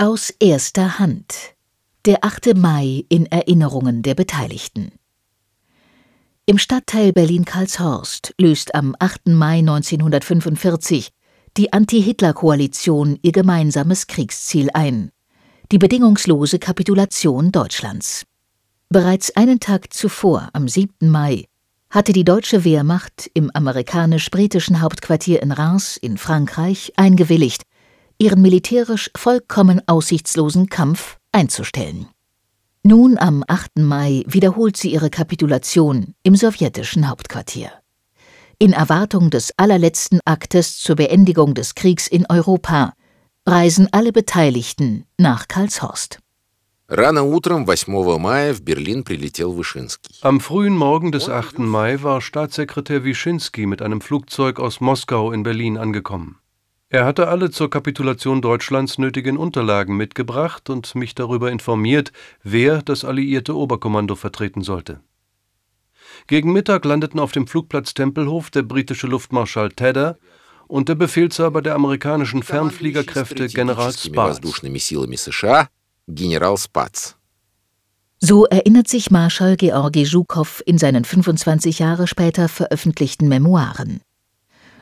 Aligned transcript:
Aus 0.00 0.30
erster 0.38 1.00
Hand. 1.00 1.56
Der 2.06 2.24
8. 2.24 2.54
Mai 2.56 3.04
in 3.08 3.26
Erinnerungen 3.26 4.02
der 4.02 4.14
Beteiligten. 4.14 4.92
Im 6.46 6.56
Stadtteil 6.56 7.12
Berlin-Karlshorst 7.12 8.32
löst 8.38 8.76
am 8.76 8.94
8. 9.00 9.26
Mai 9.26 9.58
1945 9.58 11.10
die 11.56 11.72
Anti-Hitler-Koalition 11.72 13.18
ihr 13.22 13.32
gemeinsames 13.32 14.06
Kriegsziel 14.06 14.70
ein: 14.72 15.10
die 15.72 15.78
bedingungslose 15.78 16.60
Kapitulation 16.60 17.50
Deutschlands. 17.50 18.24
Bereits 18.90 19.34
einen 19.34 19.58
Tag 19.58 19.92
zuvor, 19.92 20.48
am 20.52 20.68
7. 20.68 21.08
Mai, 21.08 21.46
hatte 21.90 22.12
die 22.12 22.24
deutsche 22.24 22.62
Wehrmacht 22.62 23.28
im 23.34 23.50
amerikanisch-britischen 23.52 24.80
Hauptquartier 24.80 25.42
in 25.42 25.50
Reims 25.50 25.96
in 25.96 26.18
Frankreich 26.18 26.92
eingewilligt 26.94 27.64
ihren 28.18 28.42
militärisch 28.42 29.10
vollkommen 29.16 29.80
aussichtslosen 29.86 30.68
Kampf 30.68 31.18
einzustellen. 31.32 32.08
Nun 32.82 33.18
am 33.18 33.44
8. 33.46 33.78
Mai 33.78 34.24
wiederholt 34.26 34.76
sie 34.76 34.92
ihre 34.92 35.10
Kapitulation 35.10 36.14
im 36.22 36.34
sowjetischen 36.34 37.08
Hauptquartier. 37.08 37.70
In 38.58 38.72
Erwartung 38.72 39.30
des 39.30 39.52
allerletzten 39.56 40.20
Aktes 40.24 40.78
zur 40.78 40.96
Beendigung 40.96 41.54
des 41.54 41.74
Kriegs 41.74 42.08
in 42.08 42.26
Europa 42.28 42.94
reisen 43.46 43.88
alle 43.92 44.12
Beteiligten 44.12 45.04
nach 45.16 45.46
Karlshorst. 45.46 46.18
Am 50.22 50.40
frühen 50.40 50.76
Morgen 50.76 51.12
des 51.12 51.28
8. 51.28 51.58
Mai 51.58 52.02
war 52.02 52.20
Staatssekretär 52.20 53.04
Wyszynski 53.04 53.66
mit 53.66 53.82
einem 53.82 54.00
Flugzeug 54.00 54.58
aus 54.58 54.80
Moskau 54.80 55.30
in 55.30 55.42
Berlin 55.42 55.76
angekommen. 55.76 56.38
Er 56.90 57.04
hatte 57.04 57.28
alle 57.28 57.50
zur 57.50 57.68
Kapitulation 57.68 58.40
Deutschlands 58.40 58.96
nötigen 58.96 59.36
Unterlagen 59.36 59.96
mitgebracht 59.96 60.70
und 60.70 60.94
mich 60.94 61.14
darüber 61.14 61.52
informiert, 61.52 62.12
wer 62.42 62.80
das 62.80 63.04
alliierte 63.04 63.54
Oberkommando 63.54 64.14
vertreten 64.14 64.62
sollte. 64.62 65.00
Gegen 66.26 66.52
Mittag 66.52 66.86
landeten 66.86 67.20
auf 67.20 67.32
dem 67.32 67.46
Flugplatz 67.46 67.92
Tempelhof 67.92 68.50
der 68.50 68.62
britische 68.62 69.06
Luftmarschall 69.06 69.68
Tedder 69.68 70.18
und 70.66 70.88
der 70.88 70.94
Befehlshaber 70.94 71.60
der 71.60 71.74
amerikanischen 71.74 72.42
Fernfliegerkräfte 72.42 73.48
General 73.48 73.92
Spatz. 73.92 74.40
So 78.20 78.46
erinnert 78.46 78.88
sich 78.88 79.10
Marschall 79.10 79.56
Georgi 79.56 80.04
Zhukow 80.04 80.62
in 80.64 80.78
seinen 80.78 81.04
25 81.04 81.78
Jahre 81.78 82.06
später 82.06 82.48
veröffentlichten 82.48 83.28
Memoiren. 83.28 84.00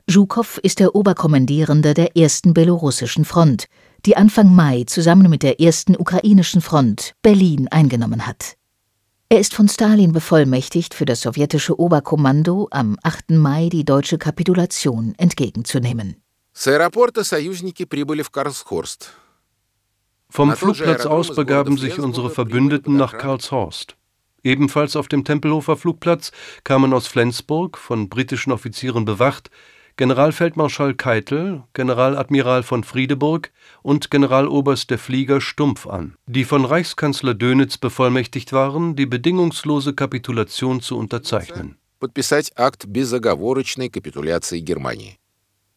Zhukow 0.08 0.58
ist 0.58 0.78
der 0.78 0.94
Oberkommandierende 0.94 1.92
der 1.92 2.16
ersten 2.16 2.54
belorussischen 2.54 3.24
Front, 3.24 3.66
die 4.04 4.16
Anfang 4.16 4.54
Mai 4.54 4.84
zusammen 4.86 5.28
mit 5.28 5.42
der 5.42 5.60
ersten 5.60 5.96
ukrainischen 5.96 6.60
Front 6.60 7.14
Berlin 7.22 7.66
eingenommen 7.68 8.24
hat. 8.24 8.56
Er 9.28 9.40
ist 9.40 9.52
von 9.52 9.68
Stalin 9.68 10.12
bevollmächtigt, 10.12 10.94
für 10.94 11.06
das 11.06 11.22
sowjetische 11.22 11.80
Oberkommando 11.80 12.68
am 12.70 12.96
8. 13.02 13.30
Mai 13.30 13.68
die 13.68 13.84
deutsche 13.84 14.16
Kapitulation 14.16 15.16
entgegenzunehmen. 15.18 16.22
Vom 20.30 20.52
Flugplatz 20.54 21.06
aus 21.06 21.34
begaben 21.34 21.78
sich 21.78 21.98
unsere 21.98 22.30
Verbündeten 22.30 22.96
nach 22.96 23.18
Karlshorst. 23.18 23.96
Ebenfalls 24.44 24.94
auf 24.94 25.08
dem 25.08 25.24
Tempelhofer 25.24 25.76
Flugplatz 25.76 26.30
kamen 26.62 26.94
aus 26.94 27.08
Flensburg, 27.08 27.76
von 27.76 28.08
britischen 28.08 28.52
Offizieren 28.52 29.04
bewacht, 29.04 29.50
Generalfeldmarschall 29.98 30.92
Keitel, 30.92 31.62
Generaladmiral 31.72 32.62
von 32.62 32.84
Friedeburg 32.84 33.50
und 33.82 34.10
Generaloberst 34.10 34.90
der 34.90 34.98
Flieger 34.98 35.40
Stumpf 35.40 35.86
an, 35.86 36.16
die 36.26 36.44
von 36.44 36.66
Reichskanzler 36.66 37.32
Dönitz 37.32 37.78
bevollmächtigt 37.78 38.52
waren, 38.52 38.94
die 38.94 39.06
bedingungslose 39.06 39.94
Kapitulation 39.94 40.82
zu 40.82 40.98
unterzeichnen. 40.98 41.78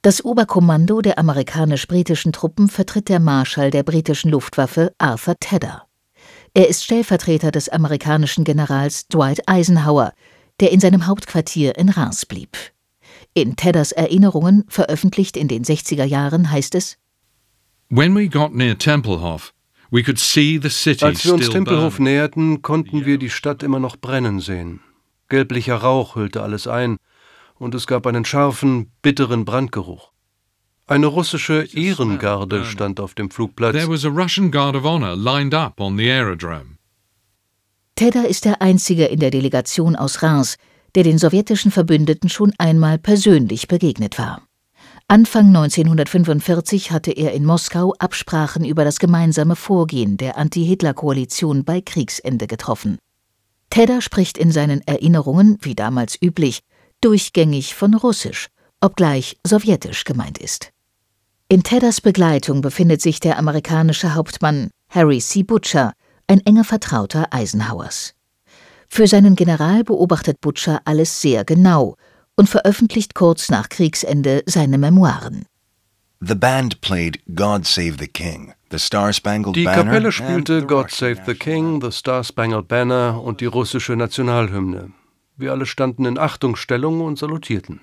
Das 0.01 0.25
Oberkommando 0.25 1.01
der 1.01 1.17
amerikanisch-britischen 1.17 2.33
Truppen 2.33 2.67
vertritt 2.67 3.07
der 3.07 3.21
Marschall 3.21 3.71
der 3.71 3.83
britischen 3.83 4.31
Luftwaffe 4.31 4.94
Arthur 4.97 5.35
Tedder. 5.39 5.85
Er 6.53 6.67
ist 6.67 6.83
Stellvertreter 6.83 7.51
des 7.51 7.69
amerikanischen 7.69 8.44
Generals 8.44 9.07
Dwight 9.07 9.47
Eisenhower, 9.47 10.11
der 10.59 10.73
in 10.73 10.81
seinem 10.81 11.07
Hauptquartier 11.07 11.77
in 11.77 11.88
Reims 11.88 12.25
blieb. 12.25 12.57
In 13.39 13.55
Tedders 13.55 13.94
Erinnerungen, 13.94 14.66
veröffentlicht 14.67 15.38
in 15.38 15.47
den 15.47 15.63
60er 15.63 16.03
Jahren, 16.03 16.51
heißt 16.51 16.75
es: 16.75 16.97
When 17.88 18.13
we 18.13 18.27
got 18.27 18.53
near 18.53 18.77
Tempelhof, 18.77 19.53
we 19.89 20.03
could 20.03 20.19
see 20.19 20.59
the 20.61 20.69
city 20.69 21.05
Als 21.05 21.23
wir 21.23 21.35
uns 21.35 21.50
Tempelhof 21.50 22.00
näherten, 22.00 22.61
konnten 22.61 23.05
wir 23.05 23.17
die 23.17 23.29
Stadt 23.29 23.63
immer 23.63 23.79
noch 23.79 23.95
brennen 23.95 24.41
sehen. 24.41 24.81
Gelblicher 25.29 25.77
Rauch 25.77 26.16
hüllte 26.16 26.44
alles 26.44 26.67
ein, 26.67 26.97
und 27.55 27.73
es 27.75 27.88
gab 27.88 28.05
einen 28.07 28.25
scharfen, 28.25 28.91
bitteren 29.01 29.45
Brandgeruch. 29.45 30.11
Eine 30.85 31.07
russische 31.07 31.66
Ehrengarde 31.73 32.66
stand 32.66 33.00
auf 33.00 33.13
dem 33.13 33.31
Flugplatz. 33.31 33.71
There 33.73 33.89
was 33.89 34.03
a 34.03 34.09
Russian 34.09 34.51
guard 34.51 34.75
of 34.75 34.83
honor 34.83 35.16
lined 35.16 35.53
up 35.53 35.79
on 35.79 35.97
the 35.97 36.11
aerodrome. 36.11 36.77
Tedder 37.95 38.27
ist 38.27 38.44
der 38.44 38.61
einzige 38.61 39.06
in 39.06 39.21
der 39.21 39.31
Delegation 39.31 39.95
aus 39.95 40.23
Reims, 40.23 40.57
der 40.95 41.03
den 41.03 41.17
sowjetischen 41.17 41.72
Verbündeten 41.72 42.29
schon 42.29 42.53
einmal 42.57 42.97
persönlich 42.97 43.67
begegnet 43.67 44.17
war. 44.17 44.41
Anfang 45.07 45.47
1945 45.47 46.91
hatte 46.91 47.11
er 47.11 47.33
in 47.33 47.44
Moskau 47.44 47.95
Absprachen 47.97 48.63
über 48.63 48.83
das 48.83 49.00
gemeinsame 49.00 49.55
Vorgehen 49.55 50.17
der 50.17 50.38
Anti-Hitler-Koalition 50.38 51.63
bei 51.63 51.81
Kriegsende 51.81 52.45
getroffen. 52.45 53.00
Tedder 53.72 54.01
spricht 54.01 54.38
in 54.38 54.51
seinen 54.51 54.81
Erinnerungen, 54.85 55.57
wie 55.61 55.73
damals 55.75 56.19
üblich, 56.22 56.61
durchgängig 57.01 57.75
von 57.75 57.95
Russisch, 57.95 58.50
obgleich 58.81 59.38
Sowjetisch 59.44 60.03
gemeint 60.03 60.38
ist. 60.38 60.71
In 61.47 61.63
Tedders 61.63 62.01
Begleitung 62.01 62.61
befindet 62.61 63.01
sich 63.01 63.19
der 63.19 63.39
amerikanische 63.39 64.13
Hauptmann 64.13 64.69
Harry 64.89 65.19
C. 65.19 65.41
Butcher, 65.41 65.94
ein 66.27 66.45
enger 66.45 66.63
Vertrauter 66.63 67.27
Eisenhowers. 67.31 68.13
Für 68.89 69.07
seinen 69.07 69.35
General 69.35 69.83
beobachtet 69.83 70.41
Butcher 70.41 70.81
alles 70.85 71.22
sehr 71.22 71.45
genau 71.45 71.95
und 72.35 72.50
veröffentlicht 72.50 73.16
kurz 73.16 73.50
nach 73.50 73.69
Kriegsende 73.69 74.44
seine 74.45 74.77
Memoiren. 74.77 75.45
The 76.22 76.35
band 76.35 76.81
played 76.81 77.22
God 77.33 77.66
Save 77.66 77.95
the 78.00 78.07
King. 78.07 78.53
Die 78.72 79.63
Kapelle 79.63 80.11
spielte 80.11 80.66
God 80.66 80.91
Save 80.91 81.22
the 81.25 81.33
King, 81.33 81.81
The 81.81 81.91
Star 81.91 82.23
Spangled 82.23 82.67
Banner 82.67 83.22
und 83.23 83.41
die 83.41 83.45
russische 83.45 83.95
Nationalhymne. 83.95 84.91
Wir 85.38 85.51
alle 85.51 85.66
standen 85.66 86.06
in 86.06 86.17
Achtungsstellung 86.17 87.01
und 87.01 87.17
salutierten. 87.17 87.79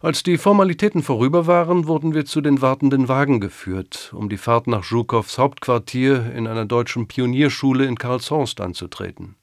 Als 0.00 0.24
die 0.24 0.36
Formalitäten 0.36 1.02
vorüber 1.04 1.46
waren, 1.46 1.86
wurden 1.86 2.12
wir 2.12 2.24
zu 2.24 2.40
den 2.40 2.60
wartenden 2.60 3.08
Wagen 3.08 3.38
geführt, 3.38 4.12
um 4.12 4.28
die 4.28 4.36
Fahrt 4.36 4.66
nach 4.66 4.84
Zhukows 4.84 5.38
Hauptquartier 5.38 6.32
in 6.34 6.48
einer 6.48 6.64
deutschen 6.64 7.06
Pionierschule 7.06 7.86
in 7.86 7.96
Karlshorst 7.96 8.60
anzutreten. 8.60 9.36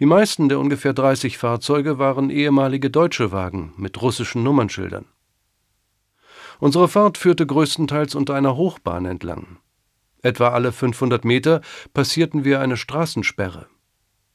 Die 0.00 0.06
meisten 0.06 0.48
der 0.48 0.58
ungefähr 0.58 0.92
30 0.92 1.38
Fahrzeuge 1.38 1.98
waren 1.98 2.30
ehemalige 2.30 2.90
deutsche 2.90 3.32
Wagen 3.32 3.72
mit 3.76 4.00
russischen 4.02 4.42
Nummernschildern. 4.42 5.06
Unsere 6.58 6.88
Fahrt 6.88 7.18
führte 7.18 7.46
größtenteils 7.46 8.14
unter 8.14 8.34
einer 8.34 8.56
Hochbahn 8.56 9.04
entlang. 9.06 9.58
Etwa 10.22 10.48
alle 10.48 10.72
500 10.72 11.24
Meter 11.24 11.60
passierten 11.92 12.44
wir 12.44 12.60
eine 12.60 12.76
Straßensperre. 12.76 13.66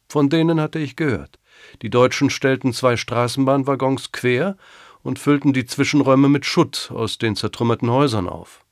Von 0.08 0.30
denen 0.30 0.62
hatte 0.62 0.80
ich 0.80 0.96
gehört. 0.96 1.40
Die 1.82 1.90
Deutschen 1.90 2.30
stellten 2.30 2.74
zwei 2.74 2.96
Straßenbahnwaggons 2.96 4.12
quer 4.12 4.58
und 5.02 5.20
füllten 5.20 5.54
die 5.54 5.66
Zwischenräume 5.66 6.30
mit 6.30 6.46
Schutt 6.46 6.92
aus 6.94 7.18
den 7.18 7.36
zertrümmerten 7.36 7.90
Häusern 7.90 8.30
auf. 8.30 8.64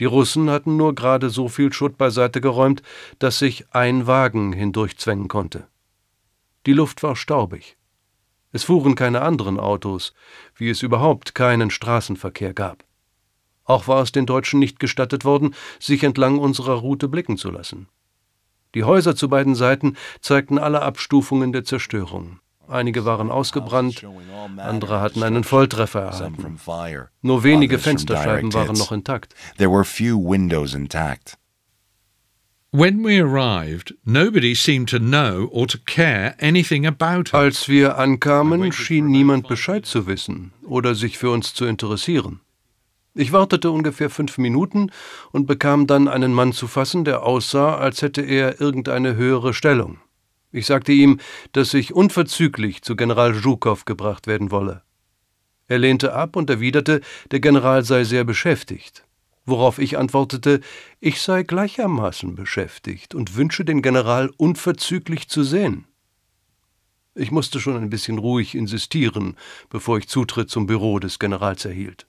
Die 0.00 0.06
Russen 0.06 0.50
hatten 0.50 0.76
nur 0.76 0.94
gerade 0.94 1.30
so 1.30 1.48
viel 1.48 1.72
Schutt 1.72 1.96
beiseite 1.96 2.40
geräumt, 2.40 2.82
dass 3.18 3.38
sich 3.38 3.66
ein 3.72 4.06
Wagen 4.06 4.52
hindurchzwängen 4.52 5.28
konnte. 5.28 5.68
Die 6.66 6.72
Luft 6.72 7.02
war 7.02 7.16
staubig. 7.16 7.76
Es 8.52 8.64
fuhren 8.64 8.94
keine 8.94 9.22
anderen 9.22 9.58
Autos, 9.58 10.14
wie 10.54 10.70
es 10.70 10.82
überhaupt 10.82 11.34
keinen 11.34 11.70
Straßenverkehr 11.70 12.54
gab. 12.54 12.84
Auch 13.64 13.88
war 13.88 14.02
es 14.02 14.12
den 14.12 14.26
Deutschen 14.26 14.60
nicht 14.60 14.78
gestattet 14.78 15.24
worden, 15.24 15.54
sich 15.80 16.04
entlang 16.04 16.38
unserer 16.38 16.74
Route 16.74 17.08
blicken 17.08 17.36
zu 17.36 17.50
lassen. 17.50 17.88
Die 18.74 18.84
Häuser 18.84 19.16
zu 19.16 19.28
beiden 19.28 19.54
Seiten 19.54 19.96
zeigten 20.20 20.58
alle 20.58 20.82
Abstufungen 20.82 21.52
der 21.52 21.64
Zerstörung. 21.64 22.40
Einige 22.66 23.04
waren 23.04 23.30
ausgebrannt, 23.30 24.04
andere 24.56 25.00
hatten 25.00 25.22
einen 25.22 25.44
Volltreffer 25.44 26.00
erhalten. 26.00 26.58
Nur 27.22 27.44
wenige 27.44 27.78
Fensterscheiben 27.78 28.52
waren 28.54 28.76
noch 28.76 28.92
intakt. 28.92 29.34
Als 37.32 37.68
wir 37.68 37.98
ankamen, 37.98 38.72
schien 38.72 39.06
niemand 39.06 39.46
Bescheid 39.46 39.86
zu 39.86 40.08
wissen 40.08 40.52
oder 40.64 40.96
sich 40.96 41.16
für 41.16 41.30
uns 41.30 41.54
zu 41.54 41.66
interessieren. 41.66 42.40
Ich 43.14 43.30
wartete 43.30 43.70
ungefähr 43.70 44.10
fünf 44.10 44.38
Minuten 44.38 44.90
und 45.30 45.46
bekam 45.46 45.86
dann 45.86 46.08
einen 46.08 46.32
Mann 46.32 46.52
zu 46.52 46.66
fassen, 46.66 47.04
der 47.04 47.22
aussah, 47.22 47.76
als 47.76 48.02
hätte 48.02 48.22
er 48.22 48.60
irgendeine 48.60 49.14
höhere 49.14 49.54
Stellung. 49.54 49.98
Ich 50.50 50.66
sagte 50.66 50.90
ihm, 50.90 51.20
dass 51.52 51.74
ich 51.74 51.94
unverzüglich 51.94 52.82
zu 52.82 52.96
General 52.96 53.40
Zhukow 53.40 53.84
gebracht 53.84 54.26
werden 54.26 54.50
wolle. 54.50 54.82
Er 55.68 55.78
lehnte 55.78 56.12
ab 56.12 56.34
und 56.34 56.50
erwiderte, 56.50 57.02
der 57.30 57.38
General 57.38 57.84
sei 57.84 58.02
sehr 58.02 58.24
beschäftigt. 58.24 59.04
Worauf 59.46 59.78
ich 59.78 59.98
antwortete, 59.98 60.60
ich 61.00 61.20
sei 61.20 61.42
gleichermaßen 61.42 62.34
beschäftigt 62.34 63.14
und 63.14 63.36
wünsche 63.36 63.64
den 63.64 63.82
General 63.82 64.30
unverzüglich 64.36 65.28
zu 65.28 65.42
sehen. 65.42 65.86
Ich 67.14 67.30
musste 67.30 67.60
schon 67.60 67.76
ein 67.76 67.90
bisschen 67.90 68.18
ruhig 68.18 68.54
insistieren, 68.54 69.36
bevor 69.68 69.98
ich 69.98 70.08
Zutritt 70.08 70.50
zum 70.50 70.66
Büro 70.66 70.98
des 70.98 71.18
Generals 71.18 71.64
erhielt. 71.64 72.06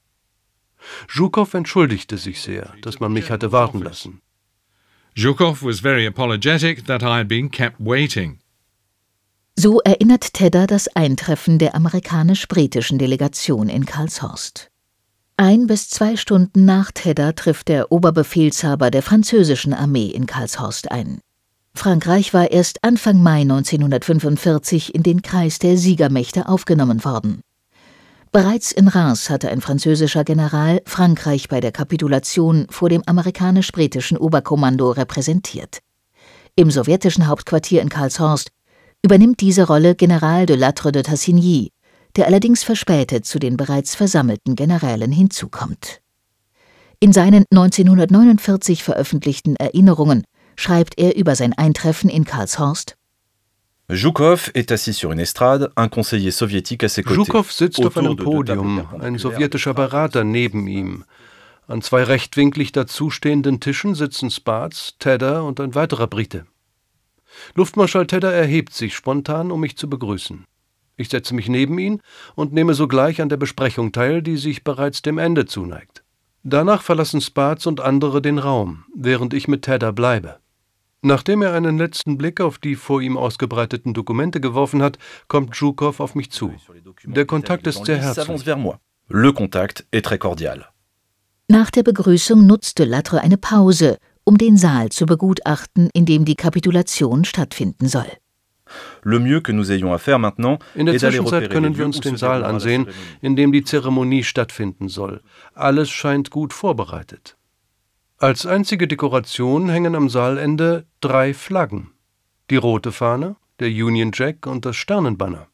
Zhukow 1.07 1.53
entschuldigte 1.53 2.17
sich 2.17 2.41
sehr, 2.41 2.73
dass 2.81 2.99
man 2.99 3.13
mich 3.13 3.29
hatte 3.29 3.51
warten 3.51 3.81
lassen. 3.81 4.21
Zhukov 5.15 5.63
was 5.63 5.79
very 5.79 6.05
apologetic 6.05 6.85
that 6.87 7.01
I 7.01 7.19
had 7.19 7.27
been 7.27 7.49
kept 7.49 7.77
waiting. 7.79 8.39
So 9.57 9.79
erinnert 9.79 10.33
Tedder 10.33 10.67
das 10.67 10.89
Eintreffen 10.89 11.57
der 11.57 11.75
amerikanisch-britischen 11.75 12.97
Delegation 12.97 13.69
in 13.69 13.85
Karlshorst. 13.85 14.69
Ein 15.37 15.67
bis 15.67 15.89
zwei 15.89 16.15
Stunden 16.15 16.63
nach 16.63 16.93
Tedder 16.93 17.35
trifft 17.35 17.67
der 17.67 17.91
Oberbefehlshaber 17.91 18.89
der 18.89 19.01
französischen 19.01 19.73
Armee 19.73 20.07
in 20.07 20.27
Karlshorst 20.27 20.89
ein. 20.91 21.19
Frankreich 21.73 22.33
war 22.33 22.51
erst 22.51 22.81
Anfang 22.85 23.21
Mai 23.21 23.41
1945 23.41 24.95
in 24.95 25.03
den 25.03 25.21
Kreis 25.23 25.59
der 25.59 25.77
Siegermächte 25.77 26.47
aufgenommen 26.47 27.03
worden. 27.03 27.41
Bereits 28.31 28.71
in 28.71 28.87
Reims 28.87 29.29
hatte 29.29 29.49
ein 29.49 29.59
französischer 29.59 30.23
General 30.23 30.81
Frankreich 30.85 31.49
bei 31.49 31.59
der 31.59 31.73
Kapitulation 31.73 32.67
vor 32.69 32.87
dem 32.87 33.03
amerikanisch-britischen 33.05 34.17
Oberkommando 34.17 34.91
repräsentiert. 34.91 35.79
Im 36.55 36.71
sowjetischen 36.71 37.27
Hauptquartier 37.27 37.81
in 37.81 37.89
Karlshorst 37.89 38.51
übernimmt 39.03 39.41
diese 39.41 39.67
Rolle 39.67 39.95
General 39.95 40.45
de 40.45 40.55
Latre 40.55 40.93
de 40.93 41.03
Tassigny, 41.03 41.71
der 42.15 42.27
allerdings 42.27 42.63
verspätet 42.63 43.25
zu 43.25 43.39
den 43.39 43.57
bereits 43.57 43.95
versammelten 43.95 44.55
Generälen 44.55 45.11
hinzukommt. 45.11 46.01
In 46.99 47.13
seinen 47.13 47.43
1949 47.51 48.83
veröffentlichten 48.83 49.55
Erinnerungen 49.57 50.23
schreibt 50.55 50.97
er 50.97 51.15
über 51.17 51.35
sein 51.35 51.53
Eintreffen 51.53 52.09
in 52.09 52.23
Karlshorst 52.23 52.97
Zhukov 53.87 54.49
est 54.55 54.71
assis 54.71 54.97
sur 54.97 55.11
une 55.11 55.19
estrade, 55.19 55.71
un 55.75 55.89
conseiller 55.89 56.31
soviétique 56.31 56.83
à 56.83 56.89
ses 56.89 57.03
côtés. 57.03 57.13
Zhukov 57.13 57.51
sitzt 57.51 57.85
auf 57.85 57.95
einem 57.97 58.15
Podium, 58.15 58.87
ein 58.99 59.19
sowjetischer 59.19 59.75
Berater 59.75 60.23
neben 60.23 60.67
ihm. 60.67 61.03
An 61.67 61.83
zwei 61.83 62.03
rechtwinklig 62.03 62.71
dazustehenden 62.71 63.59
Tischen 63.59 63.93
sitzen 63.93 64.31
Spatz, 64.31 64.95
Tedder 64.97 65.43
und 65.43 65.59
ein 65.59 65.75
weiterer 65.75 66.07
Brite. 66.07 66.47
Luftmarschall 67.53 68.07
Tedder 68.07 68.33
erhebt 68.33 68.73
sich 68.73 68.95
spontan, 68.95 69.51
um 69.51 69.59
mich 69.59 69.77
zu 69.77 69.87
begrüßen. 69.87 70.45
Ich 70.97 71.09
setze 71.09 71.35
mich 71.35 71.49
neben 71.49 71.77
ihn 71.77 72.01
und 72.35 72.53
nehme 72.53 72.73
sogleich 72.73 73.21
an 73.21 73.29
der 73.29 73.37
Besprechung 73.37 73.91
teil, 73.91 74.21
die 74.21 74.37
sich 74.37 74.63
bereits 74.63 75.01
dem 75.01 75.17
Ende 75.17 75.45
zuneigt. 75.45 76.03
Danach 76.43 76.83
verlassen 76.83 77.21
Spatz 77.21 77.65
und 77.65 77.81
andere 77.81 78.21
den 78.21 78.37
Raum, 78.37 78.85
während 78.95 79.33
ich 79.33 79.47
mit 79.47 79.63
Tedder 79.63 79.91
bleibe. 79.91 80.37
Nachdem 81.01 81.41
er 81.41 81.53
einen 81.53 81.77
letzten 81.77 82.17
Blick 82.17 82.41
auf 82.41 82.57
die 82.57 82.75
vor 82.75 83.01
ihm 83.01 83.17
ausgebreiteten 83.17 83.93
Dokumente 83.93 84.39
geworfen 84.39 84.81
hat, 84.81 84.97
kommt 85.27 85.55
Zhukov 85.55 85.99
auf 85.99 86.15
mich 86.15 86.31
zu. 86.31 86.53
Der 87.03 87.25
Kontakt 87.25 87.67
ist 87.67 87.85
sehr 87.85 87.97
herzlich. 87.97 88.45
Le 89.07 89.33
contact 89.33 89.85
est 89.91 90.07
très 90.07 90.17
cordial. 90.17 90.65
Nach 91.47 91.69
der 91.69 91.83
Begrüßung 91.83 92.47
nutzte 92.47 92.85
Latre 92.85 93.21
eine 93.21 93.37
Pause, 93.37 93.99
um 94.23 94.39
den 94.39 94.57
Saal 94.57 94.89
zu 94.89 95.05
begutachten, 95.05 95.91
in 95.93 96.07
dem 96.07 96.25
die 96.25 96.33
Kapitulation 96.35 97.23
stattfinden 97.23 97.87
soll. 97.87 98.07
In 100.73 100.85
der 100.85 100.97
Zwischenzeit 100.97 101.49
können 101.49 101.77
wir 101.77 101.85
uns 101.85 101.99
den 101.99 102.17
Saal 102.17 102.43
ansehen, 102.43 102.87
in 103.21 103.35
dem 103.35 103.51
die 103.51 103.63
Zeremonie 103.63 104.23
stattfinden 104.23 104.89
soll. 104.89 105.21
Alles 105.53 105.89
scheint 105.89 106.29
gut 106.31 106.53
vorbereitet. 106.53 107.37
Als 108.17 108.45
einzige 108.45 108.87
Dekoration 108.87 109.69
hängen 109.69 109.93
am 109.93 110.09
Saalende 110.09 110.85
drei 111.01 111.33
Flaggen. 111.33 111.91
Die 112.49 112.55
rote 112.55 112.91
Fahne, 112.91 113.35
der 113.59 113.67
Union 113.67 114.11
Jack 114.13 114.47
und 114.47 114.65
das 114.65 114.75
Sternenbanner. 114.75 115.47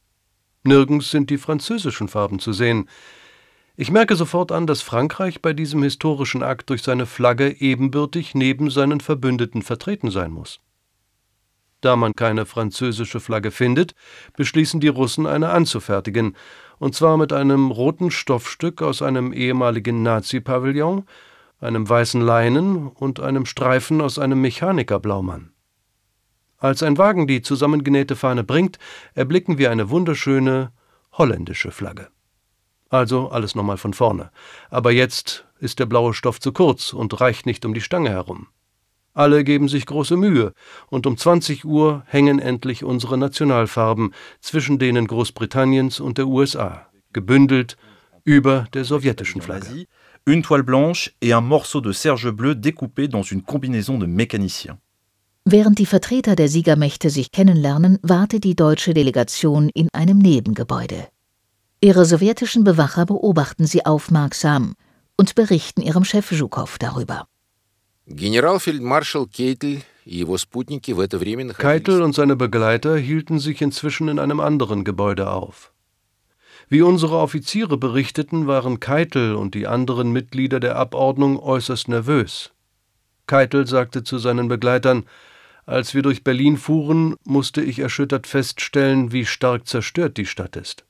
Nirgends 0.64 1.10
sind 1.10 1.30
die 1.30 1.38
französischen 1.38 2.08
Farben 2.08 2.40
zu 2.40 2.54
sehen. 2.54 2.88
Ich 3.76 3.90
merke 3.90 4.16
sofort 4.16 4.52
an, 4.52 4.68
dass 4.68 4.82
Frankreich 4.82 5.42
bei 5.42 5.54
diesem 5.54 5.82
historischen 5.82 6.44
Akt 6.44 6.70
durch 6.70 6.84
seine 6.84 7.08
Flagge 7.08 7.60
ebenbürtig 7.60 8.36
neben 8.36 8.70
seinen 8.70 9.00
Verbündeten 9.00 9.64
vertreten 9.64 10.12
sein 10.12 10.32
muss. 10.32 10.60
Da 11.82 11.96
man 11.96 12.16
keine 12.16 12.46
französische 12.46 13.20
Flagge 13.20 13.52
findet, 13.52 13.96
beschließen 14.38 14.80
die 14.80 14.88
Russen 14.88 15.26
eine 15.26 15.50
anzufertigen, 15.50 16.36
und 16.80 16.96
zwar 16.96 17.18
mit 17.18 17.34
einem 17.34 17.72
roten 17.72 18.10
Stoffstück 18.10 18.82
aus 18.82 19.02
einem 19.02 19.34
ehemaligen 19.34 20.02
Nazi-Pavillon 20.04 21.06
einem 21.62 21.88
weißen 21.88 22.22
Leinen 22.22 22.88
und 22.88 23.20
einem 23.20 23.46
Streifen 23.46 24.02
aus 24.02 24.18
einem 24.18 24.42
Mechanikerblaumann. 24.42 25.52
Als 26.58 26.84
ein 26.84 26.98
Wagen 26.98 27.28
die 27.28 27.42
zusammengenähte 27.42 28.16
Fahne 28.16 28.44
bringt, 28.44 28.78
erblicken 29.14 29.58
wir 29.58 29.72
eine 29.72 29.90
wunderschöne 29.90 30.72
holländische 31.14 31.72
Flagge. 31.72 32.10
Also 32.90 33.30
alles 33.30 33.56
nochmal 33.56 33.78
von 33.78 33.94
vorne. 33.94 34.32
Aber 34.70 34.92
jetzt 34.92 35.46
ist 35.60 35.80
der 35.80 35.86
blaue 35.86 36.14
Stoff 36.14 36.40
zu 36.40 36.52
kurz 36.52 36.94
und 36.94 37.20
reicht 37.22 37.46
nicht 37.46 37.66
um 37.66 37.74
die 37.74 37.82
Stange 37.82 38.10
herum. 38.10 38.48
Alle 39.14 39.44
geben 39.44 39.68
sich 39.68 39.86
große 39.86 40.16
Mühe, 40.16 40.54
und 40.90 41.06
um 41.06 41.18
20 41.18 41.66
Uhr 41.66 42.04
hängen 42.08 42.40
endlich 42.40 42.84
unsere 42.84 43.18
Nationalfarben 43.18 44.14
zwischen 44.40 44.80
denen 44.80 45.08
Großbritanniens 45.08 46.00
und 46.00 46.18
der 46.18 46.28
USA, 46.28 46.88
gebündelt 47.14 47.76
über 48.24 48.68
der 48.74 48.86
sowjetischen 48.86 49.42
Flagge 49.42 49.88
une 50.26 50.44
toile 50.44 50.64
blanche 50.64 51.12
et 51.22 51.34
un 51.34 51.42
morceau 51.42 51.82
de 51.82 51.92
serge 51.94 52.30
bleu 52.30 52.54
découpé 52.54 53.08
dans 53.08 53.24
une 53.24 53.42
combinaison 53.42 53.98
de 53.98 54.06
mécaniciens. 54.06 54.78
Während 55.46 55.80
die 55.80 55.88
Vertreter 55.88 56.36
der 56.36 56.48
Siegermächte 56.48 57.10
sich 57.10 57.32
kennenlernen, 57.32 57.98
wartet 58.04 58.44
die 58.44 58.56
deutsche 58.56 58.94
Delegation 58.94 59.70
in 59.74 59.90
einem 59.92 60.20
Nebengebäude. 60.20 61.08
Ihre 61.82 62.06
sowjetischen 62.06 62.64
Bewacher 62.64 63.08
beobachten 63.08 63.66
sie 63.66 63.84
aufmerksam 63.84 64.76
und 65.18 65.34
berichten 65.34 65.82
ihrem 65.82 66.06
Chef 66.06 66.30
Zhukov 66.30 66.78
darüber. 66.78 67.26
Generalfeldmarschall 68.08 69.28
Keitel 69.28 69.84
Keitel 71.54 72.02
und 72.02 72.14
seine 72.14 72.36
Begleiter 72.36 72.98
hielten 72.98 73.40
sich 73.40 73.62
inzwischen 73.62 74.08
in 74.08 74.18
einem 74.18 74.40
anderen 74.40 74.84
Gebäude 74.84 75.30
auf. 75.30 75.72
Wie 76.68 76.82
unsere 76.82 77.18
Offiziere 77.18 77.78
berichteten, 77.78 78.48
waren 78.48 78.80
Keitel 78.80 79.36
und 79.36 79.54
die 79.54 79.68
anderen 79.68 80.12
Mitglieder 80.12 80.60
der 80.60 80.78
Abordnung 80.78 81.38
äußerst 81.38 81.90
nervös. 81.90 82.52
Keitel 83.28 83.68
sagte 83.68 84.04
zu 84.04 84.18
seinen 84.18 84.48
Begleitern, 84.48 85.06
als 85.66 85.94
wir 85.94 86.02
durch 86.02 86.24
Berlin 86.24 86.58
fuhren, 86.58 87.16
musste 87.24 87.62
ich 87.62 87.80
erschüttert 87.80 88.26
feststellen, 88.26 89.12
wie 89.12 89.28
stark 89.28 89.68
zerstört 89.68 90.18
die 90.18 90.26
Stadt 90.26 90.56
ist. 90.56 90.86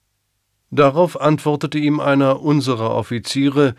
Darauf 0.70 1.20
antwortete 1.20 1.78
ihm 1.78 2.00
einer 2.00 2.42
unserer 2.42 2.92
Offiziere, 2.92 3.76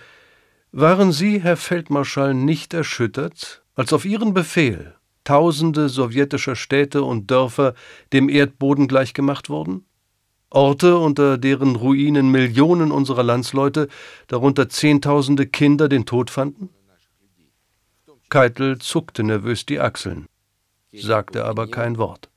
waren 0.73 1.13
Sie, 1.13 1.41
Herr 1.41 1.57
Feldmarschall, 1.57 2.35
nicht 2.35 2.75
erschüttert, 2.75 3.63
als 3.75 3.93
auf 3.93 4.05
Ihren 4.05 4.35
Befehl 4.35 4.97
tausende 5.25 5.89
sowjetischer 5.89 6.57
Städte 6.57 7.05
und 7.05 7.31
Dörfer 7.31 7.75
dem 8.13 8.29
Erdboden 8.29 8.89
gleichgemacht 8.89 9.49
wurden? 9.51 9.85
Orte, 10.51 10.99
unter 10.99 11.39
deren 11.39 11.77
Ruinen 11.77 12.31
Millionen 12.31 12.91
unserer 12.91 13.23
Landsleute, 13.23 13.89
darunter 14.27 14.69
Zehntausende 14.69 15.47
Kinder, 15.47 15.89
den 15.89 16.05
Tod 16.05 16.31
fanden? 16.31 16.69
Keitel 18.29 18.79
zuckte 18.79 19.23
nervös 19.23 19.67
die 19.67 19.79
Achseln, 19.79 20.27
sagte 20.93 21.45
aber 21.45 21.71
kein 21.71 21.99
Wort. 21.99 22.31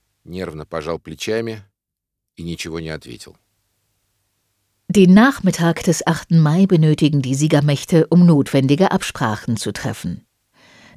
Den 4.88 5.16
Nachmittag 5.16 5.84
des 5.84 6.06
8. 6.06 6.32
Mai 6.32 6.68
benötigen 6.68 7.24
die 7.24 7.34
Siegermächte, 7.34 8.06
um 8.08 8.26
notwendige 8.26 8.92
Absprachen 8.92 9.58
zu 9.58 9.74
treffen. 9.74 10.28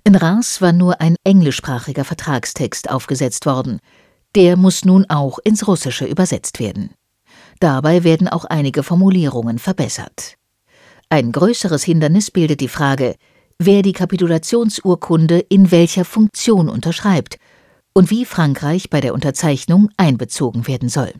In 0.04 0.14
Reims 0.14 0.60
war 0.60 0.72
nur 0.72 1.00
ein 1.00 1.16
englischsprachiger 1.24 2.04
Vertragstext 2.04 2.90
aufgesetzt 2.90 3.46
worden. 3.46 3.80
Der 4.34 4.56
muss 4.56 4.84
nun 4.84 5.06
auch 5.08 5.38
ins 5.38 5.66
Russische 5.66 6.04
übersetzt 6.04 6.60
werden. 6.60 6.90
Dabei 7.60 8.04
werden 8.04 8.28
auch 8.28 8.44
einige 8.44 8.82
Formulierungen 8.82 9.58
verbessert. 9.58 10.34
Ein 11.08 11.32
größeres 11.32 11.82
Hindernis 11.82 12.30
bildet 12.30 12.60
die 12.60 12.68
Frage, 12.68 13.16
wer 13.58 13.80
die 13.80 13.94
Kapitulationsurkunde 13.94 15.38
in 15.38 15.70
welcher 15.70 16.04
Funktion 16.04 16.68
unterschreibt 16.68 17.38
und 17.94 18.10
wie 18.10 18.26
Frankreich 18.26 18.90
bei 18.90 19.00
der 19.00 19.14
Unterzeichnung 19.14 19.88
einbezogen 19.96 20.66
werden 20.66 20.90
soll. 20.90 21.14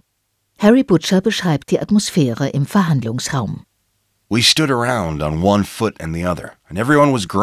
Harry 0.60 0.82
Butcher 0.82 1.20
beschreibt 1.20 1.70
die 1.70 1.78
Atmosphäre 1.78 2.48
im 2.48 2.66
Verhandlungsraum. 2.66 3.62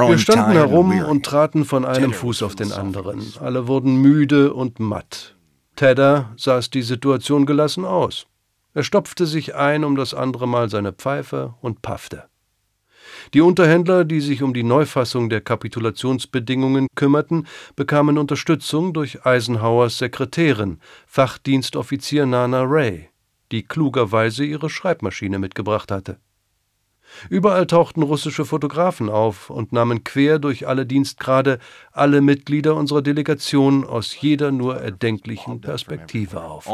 Wir 0.09 0.19
standen 0.19 0.51
herum 0.51 0.91
und 0.99 1.25
traten 1.25 1.63
von 1.63 1.85
einem 1.85 2.11
Fuß 2.11 2.43
auf 2.43 2.55
den 2.55 2.73
anderen. 2.73 3.23
Alle 3.39 3.67
wurden 3.67 4.01
müde 4.01 4.53
und 4.53 4.81
matt. 4.81 5.37
Tedder 5.77 6.33
saß 6.35 6.69
die 6.71 6.81
Situation 6.81 7.45
gelassen 7.45 7.85
aus. 7.85 8.27
Er 8.73 8.83
stopfte 8.83 9.25
sich 9.25 9.55
ein 9.55 9.85
um 9.85 9.95
das 9.95 10.13
andere 10.13 10.45
Mal 10.45 10.69
seine 10.69 10.91
Pfeife 10.91 11.53
und 11.61 11.81
paffte. 11.81 12.25
Die 13.33 13.41
Unterhändler, 13.41 14.05
die 14.05 14.21
sich 14.21 14.43
um 14.43 14.53
die 14.53 14.63
Neufassung 14.63 15.29
der 15.29 15.41
Kapitulationsbedingungen 15.41 16.87
kümmerten, 16.95 17.47
bekamen 17.75 18.17
Unterstützung 18.17 18.93
durch 18.93 19.25
Eisenhowers 19.25 19.97
Sekretärin, 19.97 20.79
Fachdienstoffizier 21.07 22.25
Nana 22.25 22.63
Ray, 22.63 23.09
die 23.51 23.63
klugerweise 23.63 24.45
ihre 24.45 24.69
Schreibmaschine 24.69 25.39
mitgebracht 25.39 25.91
hatte. 25.91 26.19
Überall 27.29 27.67
tauchten 27.67 28.01
russische 28.01 28.45
Fotografen 28.45 29.09
auf 29.09 29.49
und 29.49 29.71
nahmen 29.71 30.03
quer 30.03 30.39
durch 30.39 30.67
alle 30.67 30.85
Dienstgrade 30.85 31.59
alle 31.91 32.21
Mitglieder 32.21 32.75
unserer 32.75 33.01
Delegation 33.01 33.85
aus 33.85 34.19
jeder 34.19 34.51
nur 34.51 34.81
erdenklichen 34.81 35.61
Perspektive 35.61 36.43
auf. 36.43 36.67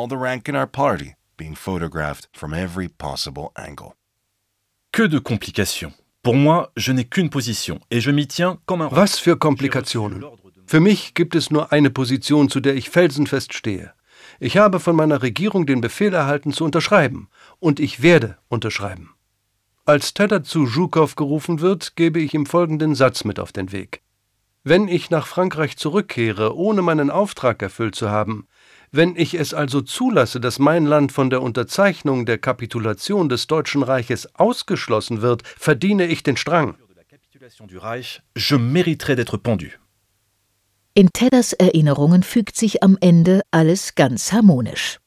Que 4.94 5.08
de 5.08 5.22
complications. 5.22 6.01
Pour 6.24 6.36
moi, 6.36 6.72
je 6.78 6.92
n'ai 6.92 7.06
qu'une 7.06 7.32
position 7.32 7.80
et 7.90 8.00
je 8.00 8.12
m'y 8.12 8.28
tiens 8.28 8.60
comme 8.68 8.84
un 8.84 8.90
Was 8.92 9.18
für 9.18 9.38
Komplikationen. 9.38 10.24
Für 10.68 10.80
mich 10.80 11.16
gibt 11.16 11.34
es 11.34 11.50
nur 11.50 11.72
eine 11.72 11.90
Position, 11.90 12.48
zu 12.48 12.60
der 12.60 12.76
ich 12.76 12.92
felsenfest 12.92 13.56
stehe. 13.56 13.92
Ich 14.40 14.58
habe 14.58 14.80
von 14.80 14.96
meiner 14.96 15.24
Regierung 15.24 15.66
den 15.66 15.82
Befehl 15.82 16.14
erhalten 16.14 16.54
zu 16.54 16.64
unterschreiben 16.64 17.28
und 17.60 17.80
ich 17.80 18.04
werde 18.04 18.38
unterschreiben. 18.50 19.16
Als 19.86 20.14
Tedder 20.14 20.44
zu 20.44 20.68
Zhukow 20.68 21.16
gerufen 21.16 21.60
wird, 21.60 21.96
gebe 21.96 22.20
ich 22.20 22.36
ihm 22.36 22.46
folgenden 22.46 22.94
Satz 22.94 23.24
mit 23.24 23.40
auf 23.40 23.52
den 23.52 23.72
Weg. 23.72 24.04
Wenn 24.64 24.88
ich 24.88 25.10
nach 25.10 25.26
Frankreich 25.26 25.76
zurückkehre, 25.76 26.56
ohne 26.56 26.84
meinen 26.84 27.10
Auftrag 27.10 27.64
erfüllt 27.64 27.96
zu 27.96 28.12
haben, 28.12 28.48
wenn 28.92 29.16
ich 29.16 29.34
es 29.34 29.54
also 29.54 29.82
zulasse, 29.82 30.40
dass 30.40 30.60
mein 30.60 30.86
Land 30.86 31.12
von 31.12 31.30
der 31.30 31.42
Unterzeichnung 31.42 32.26
der 32.26 32.38
Kapitulation 32.38 33.30
des 33.30 33.48
Deutschen 33.48 33.84
Reiches 33.84 34.36
ausgeschlossen 34.36 35.22
wird, 35.22 35.44
verdiene 35.58 36.08
ich 36.08 36.24
den 36.24 36.36
Strang. 36.36 36.76
In 40.94 41.10
Tedders 41.14 41.54
Erinnerungen 41.54 42.22
fügt 42.22 42.58
sich 42.58 42.84
am 42.84 42.98
Ende 43.00 43.42
alles 43.52 43.96
ganz 43.96 44.34
harmonisch. 44.34 45.00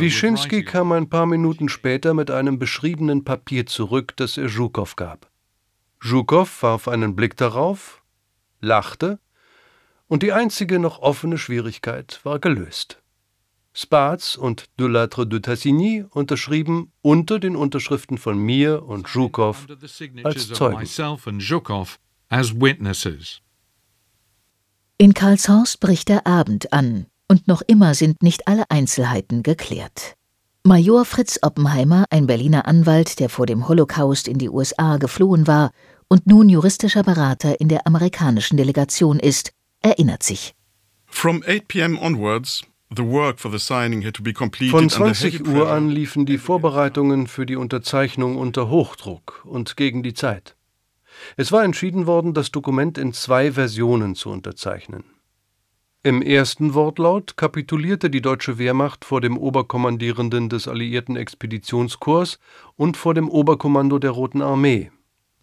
Wyszynski 0.00 0.64
kam 0.64 0.92
ein 0.92 1.08
paar 1.10 1.26
Minuten 1.26 1.68
später 1.68 2.14
mit 2.14 2.30
einem 2.30 2.58
beschriebenen 2.58 3.24
Papier 3.24 3.66
zurück, 3.66 4.14
das 4.16 4.38
er 4.38 4.48
Zhukow 4.48 4.96
gab. 4.96 5.30
Zhukow 6.00 6.62
warf 6.62 6.88
einen 6.88 7.16
Blick 7.16 7.36
darauf, 7.36 8.02
lachte, 8.60 9.18
und 10.08 10.22
die 10.22 10.32
einzige 10.32 10.78
noch 10.78 11.00
offene 11.00 11.38
Schwierigkeit 11.38 12.20
war 12.24 12.38
gelöst. 12.38 13.02
Spatz 13.72 14.36
und 14.36 14.64
Delattre 14.80 15.26
de 15.26 15.40
Tassigny 15.40 16.04
unterschrieben 16.10 16.92
unter 17.02 17.38
den 17.38 17.56
Unterschriften 17.56 18.16
von 18.16 18.38
mir 18.38 18.84
und 18.84 19.06
Zhukow 19.06 19.66
als 20.22 20.48
Zeugen. 20.48 20.86
In 24.98 25.12
Karlshorst 25.12 25.80
bricht 25.80 26.08
der 26.08 26.26
Abend 26.26 26.72
an, 26.72 27.04
und 27.28 27.48
noch 27.48 27.60
immer 27.66 27.92
sind 27.94 28.22
nicht 28.22 28.48
alle 28.48 28.70
Einzelheiten 28.70 29.42
geklärt. 29.42 30.14
Major 30.64 31.04
Fritz 31.04 31.38
Oppenheimer, 31.42 32.06
ein 32.08 32.26
Berliner 32.26 32.66
Anwalt, 32.66 33.20
der 33.20 33.28
vor 33.28 33.44
dem 33.44 33.68
Holocaust 33.68 34.26
in 34.26 34.38
die 34.38 34.48
USA 34.48 34.96
geflohen 34.96 35.46
war 35.46 35.70
und 36.08 36.26
nun 36.26 36.48
juristischer 36.48 37.02
Berater 37.02 37.60
in 37.60 37.68
der 37.68 37.86
amerikanischen 37.86 38.56
Delegation 38.56 39.20
ist, 39.20 39.52
erinnert 39.86 40.22
sich. 40.22 40.54
From 41.06 41.42
8 41.46 41.68
p.m. 41.68 41.98
onwards 41.98 42.62
von 42.94 44.88
20 44.88 45.46
Uhr 45.48 45.68
an 45.68 45.90
liefen 45.90 46.24
die 46.24 46.38
Vorbereitungen 46.38 47.26
für 47.26 47.44
die 47.44 47.56
Unterzeichnung 47.56 48.36
unter 48.36 48.68
Hochdruck 48.68 49.42
und 49.44 49.76
gegen 49.76 50.04
die 50.04 50.14
Zeit. 50.14 50.56
Es 51.36 51.50
war 51.50 51.64
entschieden 51.64 52.06
worden, 52.06 52.32
das 52.32 52.52
Dokument 52.52 52.96
in 52.96 53.12
zwei 53.12 53.52
Versionen 53.52 54.14
zu 54.14 54.30
unterzeichnen. 54.30 55.04
Im 56.04 56.22
ersten 56.22 56.74
Wortlaut 56.74 57.36
kapitulierte 57.36 58.10
die 58.10 58.22
deutsche 58.22 58.58
Wehrmacht 58.58 59.04
vor 59.04 59.20
dem 59.20 59.36
Oberkommandierenden 59.36 60.48
des 60.48 60.68
alliierten 60.68 61.16
Expeditionskorps 61.16 62.38
und 62.76 62.96
vor 62.96 63.14
dem 63.14 63.28
Oberkommando 63.28 63.98
der 63.98 64.12
Roten 64.12 64.40
Armee, 64.40 64.92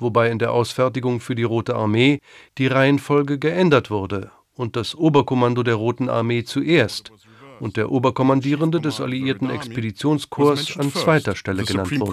wobei 0.03 0.29
in 0.29 0.39
der 0.39 0.51
Ausfertigung 0.51 1.19
für 1.19 1.36
die 1.36 1.43
Rote 1.43 1.75
Armee 1.75 2.19
die 2.57 2.67
Reihenfolge 2.67 3.39
geändert 3.39 3.89
wurde 3.89 4.31
und 4.55 4.75
das 4.75 4.95
Oberkommando 4.95 5.63
der 5.63 5.75
Roten 5.75 6.10
Armee 6.10 6.43
zuerst 6.43 7.12
und 7.60 7.77
der 7.77 7.91
Oberkommandierende 7.91 8.81
des 8.81 9.00
alliierten 9.00 9.50
Expeditionskorps 9.50 10.77
an 10.77 10.91
zweiter 10.91 11.36
Stelle 11.36 11.63
genannt 11.63 11.91
wurde. 12.00 12.12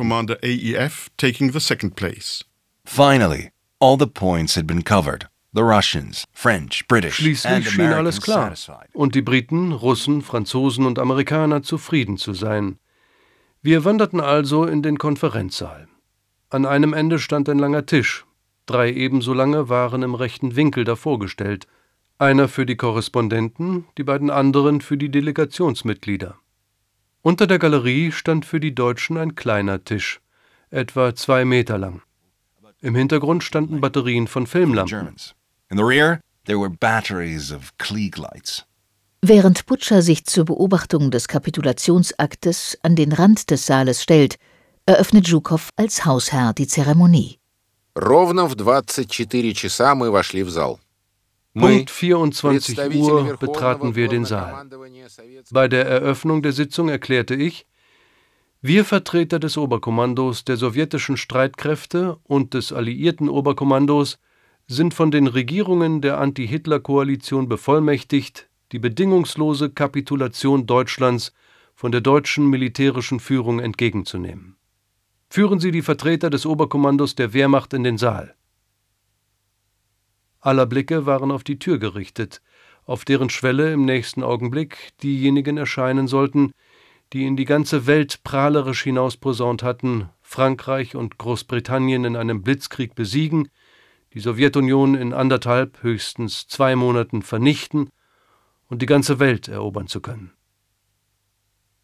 Finally, 2.85 3.51
all 3.79 3.99
the 3.99 4.07
points 4.07 4.57
had 4.57 4.67
been 4.67 4.83
covered. 4.83 5.29
The 5.53 5.63
Russians, 5.63 6.27
French, 6.33 6.87
British 6.87 7.17
Schließlich 7.17 7.71
schien 7.71 7.93
alles 7.93 8.21
klar 8.21 8.55
und 8.93 9.17
die 9.17 9.23
Briten, 9.23 9.73
Russen, 9.73 10.23
Franzosen 10.23 10.87
und 10.87 11.01
Amerikaner 11.01 11.65
zufrieden 11.65 12.17
zu 12.17 12.35
sein. 12.35 12.79
Wir 13.61 13.85
wanderten 13.85 14.21
also 14.21 14.65
in 14.65 14.83
den 14.83 14.99
Konferenzsaal. 14.99 15.90
An 16.51 16.67
einem 16.67 16.93
Ende 16.93 17.21
stand 17.21 17.49
ein 17.49 17.61
langer 17.61 17.87
Tisch. 17.87 18.27
Drei 18.67 18.93
ebenso 18.93 19.33
lange 19.33 19.69
waren 19.69 20.03
im 20.03 20.17
rechten 20.17 20.57
Winkel 20.57 20.83
davor 20.83 21.21
gestellt. 21.21 21.69
Einer 22.19 22.49
für 22.49 22.67
die 22.67 22.77
Korrespondenten, 22.77 23.87
die 23.97 24.03
beiden 24.03 24.31
anderen 24.31 24.81
für 24.81 24.97
die 24.97 25.11
Delegationsmitglieder. 25.11 26.37
Unter 27.23 27.47
der 27.47 27.61
Galerie 27.61 28.11
stand 28.11 28.45
für 28.47 28.59
die 28.59 28.75
Deutschen 28.75 29.17
ein 29.17 29.37
kleiner 29.37 29.85
Tisch, 29.85 30.21
etwa 30.71 31.15
zwei 31.15 31.45
Meter 31.45 31.79
lang. 31.79 32.03
Im 32.81 32.97
Hintergrund 32.97 33.45
standen 33.45 33.81
Batterien 33.81 34.27
von 34.27 34.47
Filmlampen. 34.47 35.17
Während 39.23 39.67
Butcher 39.67 40.03
sich 40.03 40.25
zur 40.25 40.47
Beobachtung 40.47 41.11
des 41.11 41.29
Kapitulationsaktes 41.29 42.79
an 42.83 42.97
den 42.97 43.13
Rand 43.13 43.51
des 43.51 43.67
Saales 43.67 44.03
stellt, 44.03 44.37
eröffnet 44.87 45.27
Zhukow 45.27 45.69
als 45.77 46.05
Hausherr 46.05 46.53
die 46.53 46.67
Zeremonie. 46.67 47.39
Punkt 51.55 51.91
24 51.91 52.95
Uhr 52.95 53.37
betraten 53.37 53.95
wir 53.97 54.09
den 54.09 54.25
Saal. 54.25 54.69
Bei 55.51 55.67
der 55.67 55.87
Eröffnung 55.87 56.43
der 56.43 56.53
Sitzung 56.53 56.89
erklärte 56.89 57.35
ich, 57.35 57.67
wir 58.63 58.85
Vertreter 58.85 59.39
des 59.39 59.57
Oberkommandos 59.57 60.45
der 60.45 60.57
sowjetischen 60.57 61.17
Streitkräfte 61.17 62.19
und 62.25 62.55
des 62.55 62.73
alliierten 62.73 63.29
Oberkommandos 63.29 64.19
sind 64.67 64.95
von 64.95 65.11
den 65.11 65.27
Regierungen 65.27 66.01
der 66.03 66.19
Anti-Hitler-Koalition 66.19 67.49
bevollmächtigt, 67.49 68.49
die 68.73 68.79
bedingungslose 68.79 69.71
Kapitulation 69.71 70.67
Deutschlands 70.67 71.33
von 71.75 71.91
der 71.91 72.03
deutschen 72.03 72.49
militärischen 72.49 73.19
Führung 73.19 73.59
entgegenzunehmen. 73.59 74.57
Führen 75.33 75.61
Sie 75.61 75.71
die 75.71 75.83
Vertreter 75.83 76.29
des 76.29 76.45
Oberkommandos 76.45 77.15
der 77.15 77.33
Wehrmacht 77.33 77.73
in 77.73 77.85
den 77.85 77.99
Saal. 77.99 78.35
Aller 80.41 80.67
Blicke 80.67 81.07
waren 81.07 81.31
auf 81.31 81.45
die 81.45 81.61
Tür 81.61 81.79
gerichtet, 81.79 82.43
auf 82.85 83.05
deren 83.05 83.31
Schwelle 83.31 83.73
im 83.73 83.85
nächsten 83.85 84.25
Augenblick 84.25 84.91
diejenigen 85.05 85.57
erscheinen 85.57 86.09
sollten, 86.09 86.51
die 87.13 87.27
in 87.27 87.37
die 87.37 87.45
ganze 87.45 87.87
Welt 87.87 88.25
prahlerisch 88.25 88.83
hinausposaunt 88.83 89.63
hatten, 89.63 90.09
Frankreich 90.21 90.97
und 90.97 91.19
Großbritannien 91.19 92.05
in 92.05 92.17
einem 92.17 92.43
Blitzkrieg 92.43 92.97
besiegen, 92.97 93.51
die 94.15 94.21
Sowjetunion 94.21 94.97
in 94.97 95.13
anderthalb, 95.13 95.81
höchstens 95.85 96.49
zwei 96.49 96.75
Monaten 96.75 97.23
vernichten 97.23 97.91
und 98.67 98.83
die 98.83 98.87
ganze 98.87 99.21
Welt 99.21 99.47
erobern 99.47 99.87
zu 99.87 100.01
können. 100.01 100.33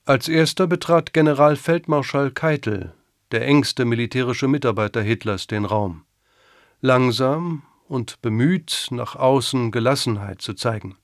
Als 0.05 0.27
erster 0.27 0.67
betrat 0.67 1.13
Generalfeldmarschall 1.13 2.33
Keitel, 2.33 2.96
der 3.32 3.48
engste 3.48 3.86
militärische 3.86 4.48
Mitarbeiter 4.48 5.02
Hitlers, 5.02 5.48
den 5.48 5.66
Raum. 5.66 6.04
Langsam 6.82 7.64
und 7.88 8.22
bemüht, 8.22 8.88
nach 8.92 9.16
außen 9.16 9.72
Gelassenheit 9.72 10.42
zu 10.42 10.54
zeigen. 10.54 10.98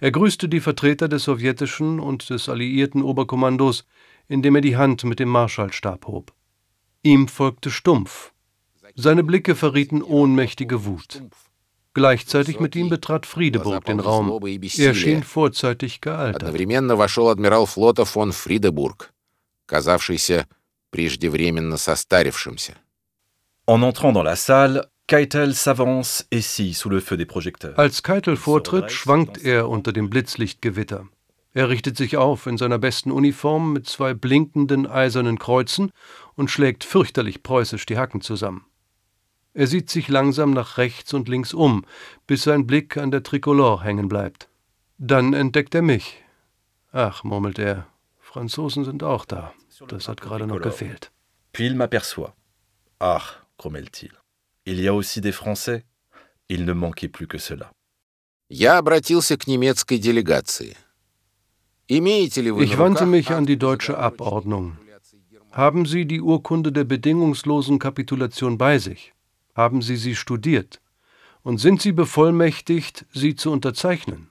Er 0.00 0.12
grüßte 0.12 0.48
die 0.48 0.60
Vertreter 0.60 1.08
des 1.08 1.24
sowjetischen 1.24 1.98
und 1.98 2.30
des 2.30 2.48
alliierten 2.48 3.02
Oberkommandos, 3.02 3.84
indem 4.28 4.56
er 4.56 4.60
die 4.60 4.76
Hand 4.76 5.04
mit 5.04 5.18
dem 5.18 5.28
Marschallstab 5.28 6.06
hob. 6.06 6.32
Ihm 7.02 7.26
folgte 7.26 7.70
Stumpf. 7.70 8.32
Seine 8.94 9.24
Blicke 9.24 9.56
verrieten 9.56 10.02
ohnmächtige 10.02 10.84
Wut. 10.84 11.22
Gleichzeitig 11.94 12.60
mit 12.60 12.76
ihm 12.76 12.88
betrat 12.88 13.26
Friedeburg 13.26 13.84
den 13.84 14.00
Raum. 14.00 14.40
Er 14.78 14.94
schien 14.94 15.22
vorzeitig 15.22 16.00
gealtert. 16.00 16.42
казавшийся 19.72 20.46
преждевременно 20.96 21.76
состарившимся. 21.76 22.76
En 23.66 23.82
entrant 23.82 24.12
dans 24.12 24.24
la 24.24 24.36
salle, 24.36 24.86
Keitel 25.06 25.54
s'avance 25.54 26.26
et 26.30 26.40
scie 26.40 26.74
sous 26.74 26.88
le 26.88 27.00
feu 27.00 27.16
des 27.16 27.26
projecteurs. 27.26 27.78
Als 27.78 28.02
Keitel 28.02 28.36
vortritt, 28.36 28.90
schwankt 28.90 29.38
er 29.44 29.68
unter 29.68 29.92
dem 29.92 30.10
Blitzlichtgewitter. 30.10 31.06
Er 31.54 31.68
richtet 31.68 31.96
sich 31.96 32.16
auf 32.16 32.46
in 32.46 32.56
seiner 32.56 32.78
besten 32.78 33.10
Uniform 33.10 33.72
mit 33.74 33.86
zwei 33.86 34.14
blinkenden 34.14 34.86
eisernen 34.86 35.38
Kreuzen 35.38 35.92
und 36.34 36.50
schlägt 36.50 36.82
fürchterlich 36.82 37.42
preußisch 37.42 37.84
die 37.84 37.98
Hacken 37.98 38.22
zusammen. 38.22 38.64
Er 39.54 39.66
sieht 39.66 39.90
sich 39.90 40.08
langsam 40.08 40.52
nach 40.52 40.78
rechts 40.78 41.12
und 41.12 41.28
links 41.28 41.52
um, 41.52 41.84
bis 42.26 42.44
sein 42.44 42.66
Blick 42.66 42.96
an 42.96 43.10
der 43.10 43.22
Tricolore 43.22 43.84
hängen 43.84 44.08
bleibt. 44.08 44.48
Dann 44.96 45.34
entdeckt 45.34 45.74
er 45.74 45.82
mich. 45.82 46.22
Ach, 46.90 47.22
murmelt 47.22 47.58
er, 47.58 47.86
Franzosen 48.18 48.84
sind 48.84 49.02
auch 49.02 49.26
da. 49.26 49.52
Das 49.88 50.08
hat 50.08 50.20
gerade 50.20 50.46
noch 50.46 50.60
gefehlt. 50.60 51.10
Puis 51.52 51.66
il 51.66 51.76
m'aperçoit. 51.76 52.34
Ach, 52.98 53.44
grommelle-t-il. 53.58 54.12
Il 54.64 54.80
y 54.80 54.88
a 54.88 54.94
aussi 54.94 55.20
des 55.20 55.32
Français. 55.32 55.84
Il 56.48 56.64
ne 56.64 56.72
manquait 56.72 57.08
plus 57.08 57.26
que 57.26 57.38
cela. 57.38 57.70
Я 58.48 58.78
обратился 58.78 59.36
к 59.36 59.46
немецкой 59.46 59.98
делегации. 59.98 60.76
Ich 61.88 62.78
wandte 62.78 63.06
mich 63.06 63.30
an 63.30 63.44
die 63.44 63.58
deutsche 63.58 63.98
Abordnung. 63.98 64.78
Haben 65.50 65.84
Sie 65.84 66.06
die 66.06 66.20
Urkunde 66.20 66.72
der 66.72 66.84
bedingungslosen 66.84 67.78
Kapitulation 67.78 68.56
bei 68.56 68.78
sich? 68.78 69.12
Haben 69.54 69.82
Sie 69.82 69.96
sie 69.96 70.14
studiert? 70.14 70.80
Und 71.42 71.58
sind 71.58 71.82
Sie 71.82 71.92
bevollmächtigt, 71.92 73.04
sie 73.12 73.34
zu 73.34 73.50
unterzeichnen? 73.50 74.30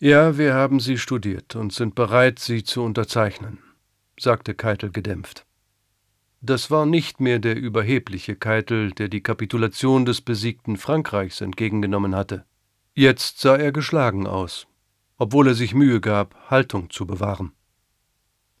Ja, 0.00 0.38
wir 0.38 0.54
haben 0.54 0.78
sie 0.78 0.96
studiert 0.96 1.56
und 1.56 1.72
sind 1.72 1.96
bereit, 1.96 2.38
sie 2.38 2.62
zu 2.62 2.82
unterzeichnen, 2.82 3.58
sagte 4.19 4.53
Keitel 4.53 4.91
gedämpft. 4.91 5.45
Das 6.41 6.69
war 6.69 6.85
nicht 6.85 7.19
mehr 7.19 7.39
der 7.39 7.55
überhebliche 7.55 8.35
Keitel, 8.35 8.91
der 8.91 9.07
die 9.07 9.21
Kapitulation 9.21 10.05
des 10.05 10.21
besiegten 10.21 10.77
Frankreichs 10.77 11.41
entgegengenommen 11.41 12.15
hatte. 12.15 12.45
Jetzt 12.93 13.39
sah 13.39 13.55
er 13.55 13.71
geschlagen 13.71 14.27
aus 14.27 14.67
obwohl 15.23 15.47
er 15.47 15.53
sich 15.53 15.73
Mühe 15.73 16.01
gab, 16.01 16.35
Haltung 16.49 16.89
zu 16.89 17.05
bewahren. 17.05 17.53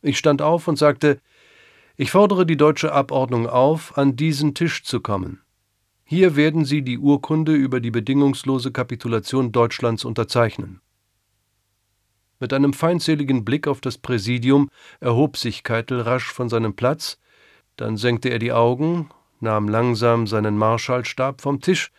Ich 0.01 0.17
stand 0.17 0.41
auf 0.41 0.67
und 0.67 0.77
sagte, 0.77 1.19
ich 1.95 2.11
fordere 2.11 2.45
die 2.45 2.57
deutsche 2.57 2.93
Abordnung 2.93 3.47
auf, 3.47 3.97
an 3.97 4.15
diesen 4.15 4.55
Tisch 4.55 4.83
zu 4.83 5.01
kommen. 5.01 5.41
Hier 6.05 6.35
werden 6.35 6.65
Sie 6.65 6.81
die 6.81 6.97
Urkunde 6.97 7.53
über 7.53 7.79
die 7.79 7.91
bedingungslose 7.91 8.71
Kapitulation 8.71 9.51
Deutschlands 9.51 10.05
unterzeichnen. 10.05 10.81
Mit 12.43 12.51
einem 12.51 12.73
feindseligen 12.73 13.45
Blick 13.45 13.69
auf 13.69 13.79
das 13.79 13.97
Präsidium 13.97 14.69
erhob 14.99 15.37
sich 15.37 15.63
Keitel 15.63 16.01
rasch 16.01 16.29
von 16.29 16.49
seinem 16.49 16.73
Platz, 16.73 17.17
dann 17.77 17.95
senkte 17.95 18.27
er 18.27 18.37
die 18.37 18.51
Augen, 18.51 19.09
nahm 19.39 19.69
langsam 19.69 20.27
seinen 20.27 20.57
Marschallstab 20.57 21.39
vom 21.39 21.61
Tisch 21.61 21.93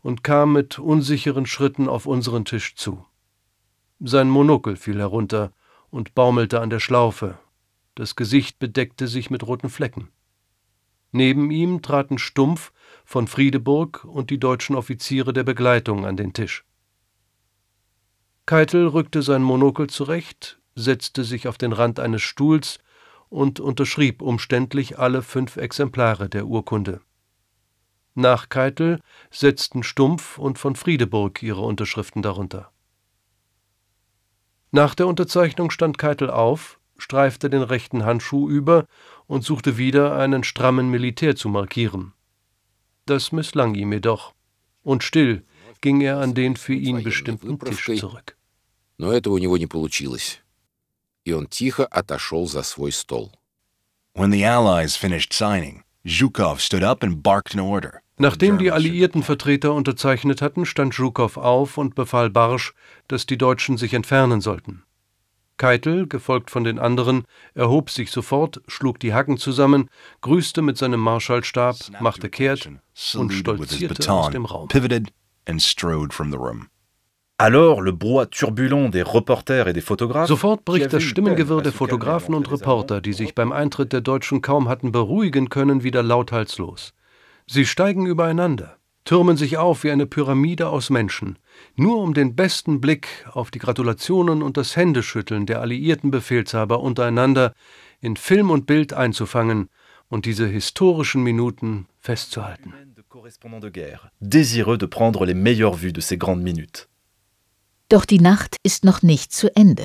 und 0.00 0.24
kam 0.24 0.54
mit 0.54 0.78
unsicheren 0.78 1.44
Schritten 1.44 1.90
auf 1.90 2.06
unseren 2.06 2.46
Tisch 2.46 2.74
zu. 2.74 3.04
Sein 4.00 4.30
Monokel 4.30 4.76
fiel 4.76 4.98
herunter 4.98 5.52
und 5.90 6.14
baumelte 6.14 6.62
an 6.62 6.70
der 6.70 6.80
Schlaufe. 6.80 7.36
Das 7.94 8.16
Gesicht 8.16 8.58
bedeckte 8.58 9.08
sich 9.08 9.28
mit 9.28 9.46
roten 9.46 9.68
Flecken. 9.68 10.08
Neben 11.10 11.50
ihm 11.50 11.82
traten 11.82 12.16
Stumpf, 12.16 12.72
von 13.04 13.26
Friedeburg 13.26 14.06
und 14.06 14.30
die 14.30 14.40
deutschen 14.40 14.74
Offiziere 14.74 15.34
der 15.34 15.44
Begleitung 15.44 16.06
an 16.06 16.16
den 16.16 16.32
Tisch. 16.32 16.64
Keitel 18.44 18.88
rückte 18.88 19.22
sein 19.22 19.42
Monokel 19.42 19.88
zurecht, 19.88 20.58
setzte 20.74 21.22
sich 21.24 21.46
auf 21.46 21.58
den 21.58 21.72
Rand 21.72 22.00
eines 22.00 22.22
Stuhls 22.22 22.78
und 23.28 23.60
unterschrieb 23.60 24.20
umständlich 24.20 24.98
alle 24.98 25.22
fünf 25.22 25.56
Exemplare 25.56 26.28
der 26.28 26.46
Urkunde. 26.46 27.00
Nach 28.14 28.48
Keitel 28.48 29.00
setzten 29.30 29.82
Stumpf 29.82 30.38
und 30.38 30.58
von 30.58 30.76
Friedeburg 30.76 31.42
ihre 31.42 31.62
Unterschriften 31.62 32.20
darunter. 32.20 32.70
Nach 34.70 34.94
der 34.94 35.06
Unterzeichnung 35.06 35.70
stand 35.70 35.96
Keitel 35.96 36.28
auf, 36.28 36.78
streifte 36.98 37.48
den 37.48 37.62
rechten 37.62 38.04
Handschuh 38.04 38.48
über 38.48 38.86
und 39.26 39.44
suchte 39.44 39.78
wieder 39.78 40.16
einen 40.16 40.44
strammen 40.44 40.90
Militär 40.90 41.36
zu 41.36 41.48
markieren. 41.48 42.12
Das 43.06 43.32
misslang 43.32 43.74
ihm 43.74 43.92
jedoch, 43.92 44.34
und 44.82 45.02
still 45.02 45.44
ging 45.80 46.00
er 46.00 46.18
an 46.18 46.34
den 46.34 46.56
für 46.56 46.74
ihn 46.74 47.02
bestimmten 47.02 47.58
Tisch 47.58 47.90
zurück 47.96 48.36
Но 49.01 49.11
это 49.11 49.29
у 49.29 49.37
него 49.37 49.57
не 49.57 49.67
получилось, 49.67 50.41
и 51.25 51.33
он 51.33 51.47
тихо 51.47 51.85
отошел 51.85 52.47
за 52.47 52.63
свой 52.63 52.91
стол. 52.91 53.31
When 54.15 54.31
the 54.31 54.43
Allies 54.43 54.95
finished 54.95 55.31
signing, 55.31 55.83
Zhukov 56.05 56.59
stood 56.59 56.83
up 56.83 57.03
and 57.03 57.21
barked 57.21 57.53
an 57.53 57.59
order. 57.59 58.01
Nachdem 58.17 58.57
die 58.57 58.71
alliierten 58.71 59.21
Vertreter 59.21 59.73
unterzeichnet 59.73 60.41
hatten, 60.41 60.65
stand 60.65 60.95
Zhukow 60.95 61.37
auf 61.37 61.77
und 61.77 61.93
befahl 61.93 62.31
Barsch, 62.31 62.73
dass 63.07 63.27
die 63.27 63.37
Deutschen 63.37 63.77
sich 63.77 63.93
entfernen 63.93 64.41
sollten. 64.41 64.83
Keitel, 65.57 66.07
gefolgt 66.07 66.49
von 66.49 66.63
den 66.63 66.79
anderen, 66.79 67.25
erhob 67.53 67.89
sich 67.89 68.09
sofort, 68.11 68.61
schlug 68.67 68.99
die 68.99 69.13
Hacken 69.13 69.37
zusammen, 69.37 69.89
grüßte 70.21 70.61
mit 70.61 70.77
seinem 70.77 70.99
Marschallstab, 70.99 71.75
machte 71.99 72.29
kehrt 72.29 72.69
und 73.15 73.33
stolzierte 73.33 74.11
aus 74.11 74.31
dem 74.31 74.45
Raum. 74.45 74.69
Alors 77.42 77.80
le 77.80 77.90
brouhaha 77.90 78.26
turbulent 78.26 78.88
des 78.88 79.02
reporters 79.02 79.66
et 79.66 79.72
des 79.72 79.80
photographes 79.80 80.28
Sofort 80.28 80.64
bricht 80.64 80.92
das 80.92 81.02
Stimmengewirr 81.02 81.60
der 81.60 81.72
Fotografen 81.72 82.36
und 82.36 82.48
Reporter, 82.52 83.00
die 83.00 83.12
sich 83.12 83.34
beim 83.34 83.50
Eintritt 83.50 83.92
der 83.92 84.00
Deutschen 84.00 84.42
kaum 84.42 84.68
hatten 84.68 84.92
beruhigen 84.92 85.48
können, 85.48 85.82
wieder 85.82 86.04
lauthals 86.04 86.58
los. 86.58 86.94
Sie 87.48 87.66
steigen 87.66 88.06
übereinander, 88.06 88.76
türmen 89.04 89.36
sich 89.36 89.58
auf 89.58 89.82
wie 89.82 89.90
eine 89.90 90.06
Pyramide 90.06 90.68
aus 90.68 90.88
Menschen, 90.88 91.36
nur 91.74 92.00
um 92.00 92.14
den 92.14 92.36
besten 92.36 92.80
Blick 92.80 93.08
auf 93.32 93.50
die 93.50 93.58
Gratulationen 93.58 94.40
und 94.40 94.56
das 94.56 94.76
Händeschütteln 94.76 95.44
der 95.44 95.62
alliierten 95.62 96.12
Befehlshaber 96.12 96.78
untereinander 96.78 97.54
in 98.00 98.14
Film 98.16 98.52
und 98.52 98.66
Bild 98.66 98.92
einzufangen 98.92 99.68
und 100.08 100.26
diese 100.26 100.46
historischen 100.46 101.24
Minuten 101.24 101.88
festzuhalten. 101.98 102.72
désireux 104.20 104.78
de 104.78 104.86
prendre 104.86 105.26
les 105.26 105.34
meilleures 105.34 105.82
vues 105.82 105.92
de 105.92 106.00
ces 106.00 106.16
grandes 106.16 106.44
minutes. 106.44 106.88
Doch 107.92 108.06
die 108.06 108.20
Nacht 108.20 108.56
ist 108.62 108.86
noch 108.86 109.02
nicht 109.02 109.34
zu 109.34 109.54
Ende. 109.54 109.84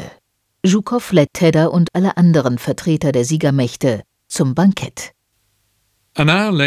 Zhukow 0.65 1.11
lädt 1.11 1.33
Tedder 1.33 1.73
und 1.73 1.89
alle 1.93 2.15
anderen 2.15 2.57
Vertreter 2.57 3.11
der 3.11 3.25
Siegermächte 3.25 4.01
zum 4.29 4.55
Bankett. 4.55 5.11
Eine 6.15 6.63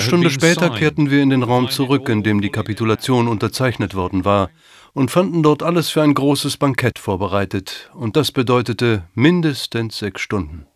Stunde 0.00 0.30
später 0.30 0.70
kehrten 0.70 1.08
wir 1.08 1.22
in 1.22 1.30
den 1.30 1.44
Raum 1.44 1.70
zurück, 1.70 2.08
in 2.08 2.24
dem 2.24 2.40
die 2.40 2.50
Kapitulation 2.50 3.28
unterzeichnet 3.28 3.94
worden 3.94 4.24
war, 4.24 4.50
und 4.92 5.12
fanden 5.12 5.44
dort 5.44 5.62
alles 5.62 5.90
für 5.90 6.02
ein 6.02 6.14
großes 6.14 6.56
Bankett 6.56 6.98
vorbereitet, 6.98 7.92
und 7.94 8.16
das 8.16 8.32
bedeutete 8.32 9.04
mindestens 9.14 9.98
sechs 9.98 10.20
Stunden. 10.20 10.66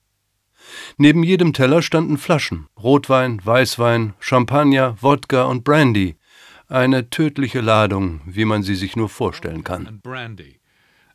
Neben 0.98 1.24
jedem 1.24 1.52
Teller 1.52 1.82
standen 1.82 2.16
Flaschen, 2.16 2.68
Rotwein, 2.80 3.40
Weißwein, 3.44 4.14
Champagner, 4.20 4.94
Wodka 5.00 5.46
und 5.46 5.64
Brandy, 5.64 6.14
eine 6.68 7.11
tödliche 7.11 7.61
Ladung, 7.61 8.20
wie 8.26 8.44
man 8.44 8.62
sie 8.62 8.74
sich 8.74 8.96
nur 8.96 9.09
vorstellen 9.09 9.64
kann. 9.64 10.00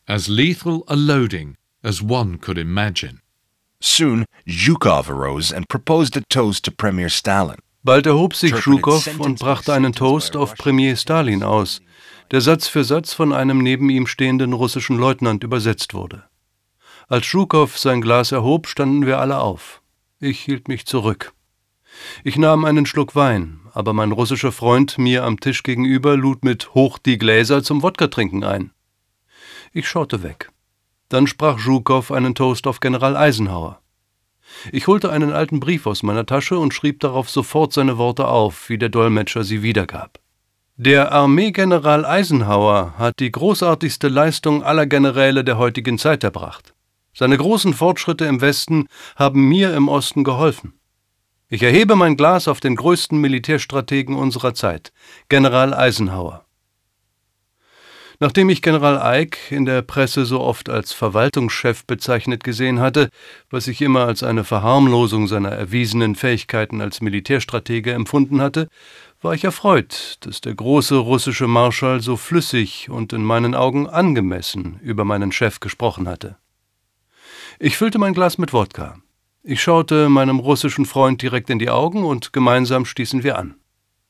As 0.06 0.28
lethal 0.28 0.84
a 0.88 0.96
loading 0.96 1.56
as 1.84 2.02
one 2.02 2.38
could 2.40 2.58
imagine. 2.58 3.22
Soon, 3.80 4.26
Zhukov 4.46 5.10
arose 5.10 5.52
and 5.52 5.68
proposed 5.68 6.18
a 6.18 6.22
toast 6.30 6.66
to 6.66 6.72
Premier 6.72 7.10
Stalin. 7.10 7.58
Bald 7.84 8.06
erhob 8.06 8.34
sich 8.34 8.56
Zhukov 8.56 9.08
und 9.20 9.40
brachte 9.40 9.74
einen 9.74 9.92
Toast 9.92 10.38
auf 10.38 10.56
Premier 10.56 10.96
Stalin 10.96 11.44
aus, 11.44 11.82
der 12.32 12.40
Satz 12.40 12.68
für 12.68 12.86
Satz 12.86 13.14
von 13.14 13.34
einem 13.34 13.58
neben 13.58 13.90
ihm 13.90 14.08
stehenden 14.08 14.54
russischen 14.54 14.98
Leutnant 14.98 15.44
übersetzt 15.44 15.94
wurde. 15.94 16.24
Als 17.10 17.28
Zhukov 17.28 17.78
sein 17.78 18.02
Glas 18.02 18.32
erhob, 18.32 18.68
standen 18.68 19.06
wir 19.06 19.20
alle 19.20 19.40
auf. 19.40 19.82
Ich 20.22 20.40
hielt 20.40 20.70
mich 20.70 20.86
zurück. 20.86 21.34
Ich 22.24 22.38
nahm 22.38 22.64
einen 22.64 22.86
Schluck 22.86 23.16
Wein, 23.16 23.60
aber 23.74 23.94
mein 23.94 24.12
russischer 24.12 24.52
Freund 24.52 24.98
mir 24.98 25.24
am 25.24 25.40
Tisch 25.40 25.64
gegenüber 25.64 26.16
lud 26.16 26.46
mit 26.46 26.74
Hoch 26.76 27.00
die 27.00 27.18
Gläser 27.18 27.64
zum 27.64 27.82
Wodka-Trinken 27.82 28.44
ein. 28.44 28.72
Ich 29.74 29.88
schaute 29.88 30.24
weg. 30.24 30.52
Dann 31.10 31.28
sprach 31.28 31.60
Zhukov 31.60 32.12
einen 32.12 32.36
Toast 32.36 32.68
auf 32.68 32.80
General 32.80 33.18
Eisenhower. 33.18 33.80
Ich 34.72 34.88
holte 34.88 35.12
einen 35.12 35.34
alten 35.34 35.60
Brief 35.60 35.88
aus 35.88 36.04
meiner 36.04 36.26
Tasche 36.26 36.58
und 36.60 36.74
schrieb 36.74 37.00
darauf 37.00 37.30
sofort 37.30 37.74
seine 37.74 37.98
Worte 37.98 38.28
auf, 38.28 38.70
wie 38.70 38.78
der 38.78 38.90
Dolmetscher 38.90 39.44
sie 39.44 39.64
wiedergab. 39.64 40.20
Der 40.76 41.12
Armeegeneral 41.12 42.06
Eisenhower 42.06 42.94
hat 42.98 43.20
die 43.20 43.32
großartigste 43.32 44.08
Leistung 44.08 44.64
aller 44.64 44.86
Generäle 44.86 45.44
der 45.44 45.58
heutigen 45.58 45.98
Zeit 45.98 46.24
erbracht. 46.24 46.74
Seine 47.14 47.38
großen 47.38 47.74
Fortschritte 47.74 48.26
im 48.26 48.42
Westen 48.42 48.88
haben 49.16 49.48
mir 49.48 49.76
im 49.76 49.88
Osten 49.88 50.24
geholfen. 50.24 50.74
Ich 51.54 51.62
erhebe 51.62 51.96
mein 51.96 52.18
Glas 52.18 52.48
auf 52.48 52.62
den 52.62 52.76
größten 52.76 53.16
Militärstrategen 53.16 54.16
unserer 54.16 54.56
Zeit, 54.56 54.92
General 55.30 55.72
Eisenhower. 55.72 56.48
Nachdem 58.20 58.50
ich 58.50 58.64
General 58.64 59.00
Eick 59.00 59.38
in 59.52 59.66
der 59.66 59.84
Presse 59.84 60.26
so 60.26 60.42
oft 60.42 60.68
als 60.68 60.94
Verwaltungschef 60.94 61.86
bezeichnet 61.86 62.44
gesehen 62.44 62.80
hatte, 62.80 63.10
was 63.52 63.68
ich 63.68 63.84
immer 63.84 64.08
als 64.08 64.24
eine 64.24 64.44
Verharmlosung 64.44 65.28
seiner 65.28 65.52
erwiesenen 65.52 66.16
Fähigkeiten 66.16 66.82
als 66.82 67.02
Militärstratege 67.02 67.94
empfunden 67.94 68.42
hatte, 68.42 68.68
war 69.22 69.36
ich 69.36 69.44
erfreut, 69.44 70.18
dass 70.22 70.42
der 70.42 70.56
große 70.56 70.96
russische 70.96 71.46
Marschall 71.46 72.02
so 72.02 72.18
flüssig 72.18 72.90
und 72.90 73.14
in 73.14 73.24
meinen 73.24 73.54
Augen 73.54 73.88
angemessen 73.88 74.80
über 74.82 75.06
meinen 75.06 75.32
Chef 75.32 75.60
gesprochen 75.60 76.08
hatte. 76.08 76.36
Ich 77.60 77.78
füllte 77.78 78.00
mein 78.00 78.16
Glas 78.16 78.40
mit 78.40 78.54
Wodka. 78.54 79.03
Ich 79.46 79.62
schaute 79.62 80.08
meinem 80.08 80.40
russischen 80.40 80.86
Freund 80.86 81.22
direkt 81.22 81.50
in 81.50 81.60
die 81.60 81.70
Augen 81.70 82.06
und 82.06 82.32
gemeinsam 82.32 82.86
stießen 82.86 83.24
wir 83.24 83.38
an. 83.38 83.56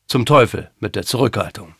Zum 0.05 0.27
Teufel 0.27 0.69
mit 0.79 0.95
der 0.95 1.07
Zurückhaltung. 1.07 1.73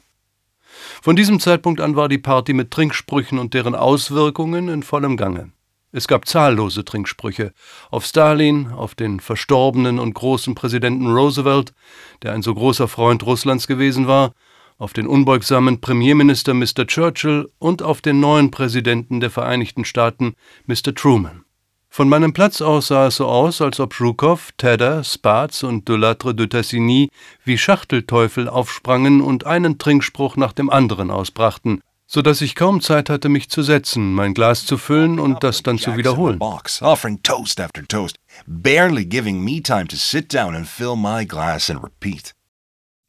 Von 1.04 1.16
diesem 1.16 1.40
Zeitpunkt 1.40 1.80
an 1.80 1.96
war 1.96 2.10
die 2.10 2.18
Party 2.18 2.54
mit 2.54 2.72
Trinksprüchen 2.72 3.38
und 3.38 3.54
deren 3.54 3.76
Auswirkungen 3.76 4.70
in 4.70 4.82
vollem 4.82 5.18
Gange. 5.18 5.52
Es 5.92 6.08
gab 6.08 6.28
zahllose 6.28 6.84
Trinksprüche 6.84 7.54
auf 7.92 8.06
Stalin, 8.08 8.72
auf 8.72 8.96
den 8.96 9.20
verstorbenen 9.20 10.00
und 10.00 10.16
großen 10.16 10.56
Präsidenten 10.56 11.06
Roosevelt, 11.06 11.76
der 12.24 12.34
ein 12.34 12.42
so 12.42 12.56
großer 12.56 12.88
Freund 12.88 13.24
Russlands 13.24 13.68
gewesen 13.68 14.08
war, 14.08 14.34
auf 14.80 14.94
den 14.94 15.06
unbeugsamen 15.06 15.80
Premierminister 15.80 16.56
Mr. 16.56 16.88
Churchill 16.88 17.52
und 17.60 17.84
auf 17.84 18.02
den 18.02 18.20
neuen 18.20 18.50
Präsidenten 18.50 19.20
der 19.20 19.30
Vereinigten 19.30 19.86
Staaten 19.86 20.34
Mr. 20.66 20.96
Truman. 20.96 21.46
Von 21.93 22.09
meinem 22.09 22.33
Platz 22.33 22.61
aus 22.61 22.89
sah 22.89 23.09
es 23.09 23.17
so 23.17 23.27
aus, 23.27 23.61
als 23.61 23.81
ob 23.81 23.95
Zhukov, 23.95 24.53
Tedder, 24.57 25.03
Spatz 25.03 25.63
und 25.63 25.89
Delattre 25.89 26.35
de 26.35 26.47
Tassigny 26.47 27.09
wie 27.45 27.59
Schachtelteufel 27.59 28.49
aufsprangen 28.49 29.21
und 29.21 29.47
einen 29.47 29.79
Trinkspruch 29.79 30.37
nach 30.37 30.53
dem 30.53 30.71
anderen 30.71 31.11
ausbrachten, 31.11 31.81
so 32.07 32.23
dass 32.23 32.41
ich 32.41 32.55
kaum 32.55 32.81
Zeit 32.81 33.11
hatte, 33.11 33.29
mich 33.29 33.51
zu 33.51 33.63
setzen, 33.63 34.15
mein 34.15 34.33
Glas 34.33 34.65
zu 34.65 34.79
füllen 34.79 35.19
und 35.19 35.43
das 35.43 35.63
dann 35.63 35.79
zu 35.79 35.97
wiederholen. 35.97 36.41
offering 36.41 37.23
toast 37.23 37.61
after 37.61 37.87
toast, 37.87 38.19
barely 38.47 39.05
giving 39.05 39.43
me 39.43 39.61
time 39.61 39.87
to 39.89 39.97
sit 39.97 40.33
down 40.33 40.55
and 40.55 40.67
fill 40.67 40.95
my 40.95 41.27
glass 41.27 41.69
and 41.69 41.83
repeat. 41.83 42.35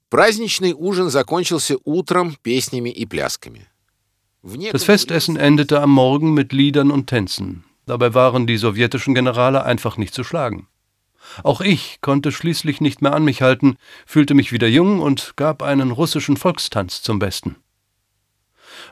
Праздничный 0.10 0.74
ужин 0.74 1.10
закончился 1.12 1.78
утром 1.84 2.36
песнями 2.42 2.90
и 2.90 3.06
плясками. 3.06 3.68
Das 4.72 4.84
Festessen 4.84 5.36
endete 5.36 5.82
am 5.82 5.92
Morgen 5.92 6.34
mit 6.34 6.54
Liedern 6.54 6.92
und 6.92 7.08
Tänzen. 7.08 7.64
Dabei 7.87 8.15
waren 8.15 8.47
die 8.47 8.57
sowjetischen 8.57 9.15
Generale 9.15 9.65
einfach 9.65 9.97
nicht 9.97 10.15
zu 10.15 10.25
schlagen. 10.25 10.69
Auch 11.43 11.61
ich 11.61 12.01
konnte 12.01 12.33
schließlich 12.33 12.81
nicht 12.81 13.03
mehr 13.03 13.15
an 13.15 13.25
mich 13.25 13.43
halten, 13.43 13.77
fühlte 14.07 14.35
mich 14.35 14.53
wieder 14.53 14.69
jung 14.69 15.01
und 15.01 15.35
gab 15.37 15.63
einen 15.63 15.91
russischen 15.91 16.37
Volkstanz 16.37 17.03
zum 17.03 17.19
Besten. 17.19 17.57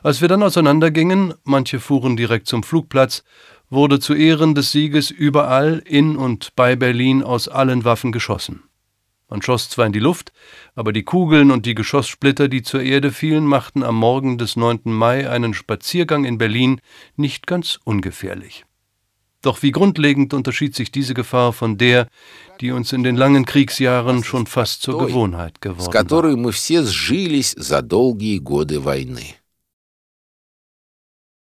Als 0.01 0.21
wir 0.21 0.27
dann 0.27 0.43
auseinandergingen, 0.43 1.33
manche 1.43 1.79
fuhren 1.79 2.17
direkt 2.17 2.47
zum 2.47 2.63
Flugplatz, 2.63 3.23
wurde 3.69 3.99
zu 3.99 4.13
Ehren 4.13 4.55
des 4.55 4.71
Sieges 4.71 5.09
überall 5.11 5.81
in 5.85 6.15
und 6.15 6.55
bei 6.55 6.75
Berlin 6.75 7.23
aus 7.23 7.47
allen 7.47 7.85
Waffen 7.85 8.11
geschossen. 8.11 8.63
Man 9.29 9.41
schoss 9.41 9.69
zwar 9.69 9.87
in 9.87 9.93
die 9.93 9.99
Luft, 9.99 10.31
aber 10.75 10.93
die 10.93 11.03
Kugeln 11.03 11.49
und 11.49 11.65
die 11.65 11.73
Geschosssplitter, 11.73 12.49
die 12.49 12.61
zur 12.61 12.81
Erde 12.81 13.11
fielen, 13.11 13.45
machten 13.45 13.81
am 13.81 13.95
Morgen 13.95 14.37
des 14.37 14.55
9. 14.55 14.81
Mai 14.85 15.29
einen 15.29 15.53
Spaziergang 15.53 16.23
in 16.25 16.37
Berlin 16.37 16.81
nicht 17.15 17.47
ganz 17.47 17.79
ungefährlich. 17.83 18.65
Doch 19.43 19.61
wie 19.61 19.71
grundlegend 19.71 20.33
unterschied 20.33 20.73
sich 20.73 20.89
diese 20.91 21.13
Gefahr 21.13 21.53
von 21.53 21.77
der, 21.77 22.07
die 22.61 22.71
uns 22.71 22.93
in 22.93 23.03
den 23.03 23.15
langen 23.17 23.45
Kriegsjahren 23.45 24.23
schon 24.23 24.47
fast 24.47 24.81
zur 24.81 24.95
Gewohnheit 25.07 25.61
geworden 25.61 25.85
war. 25.85 25.85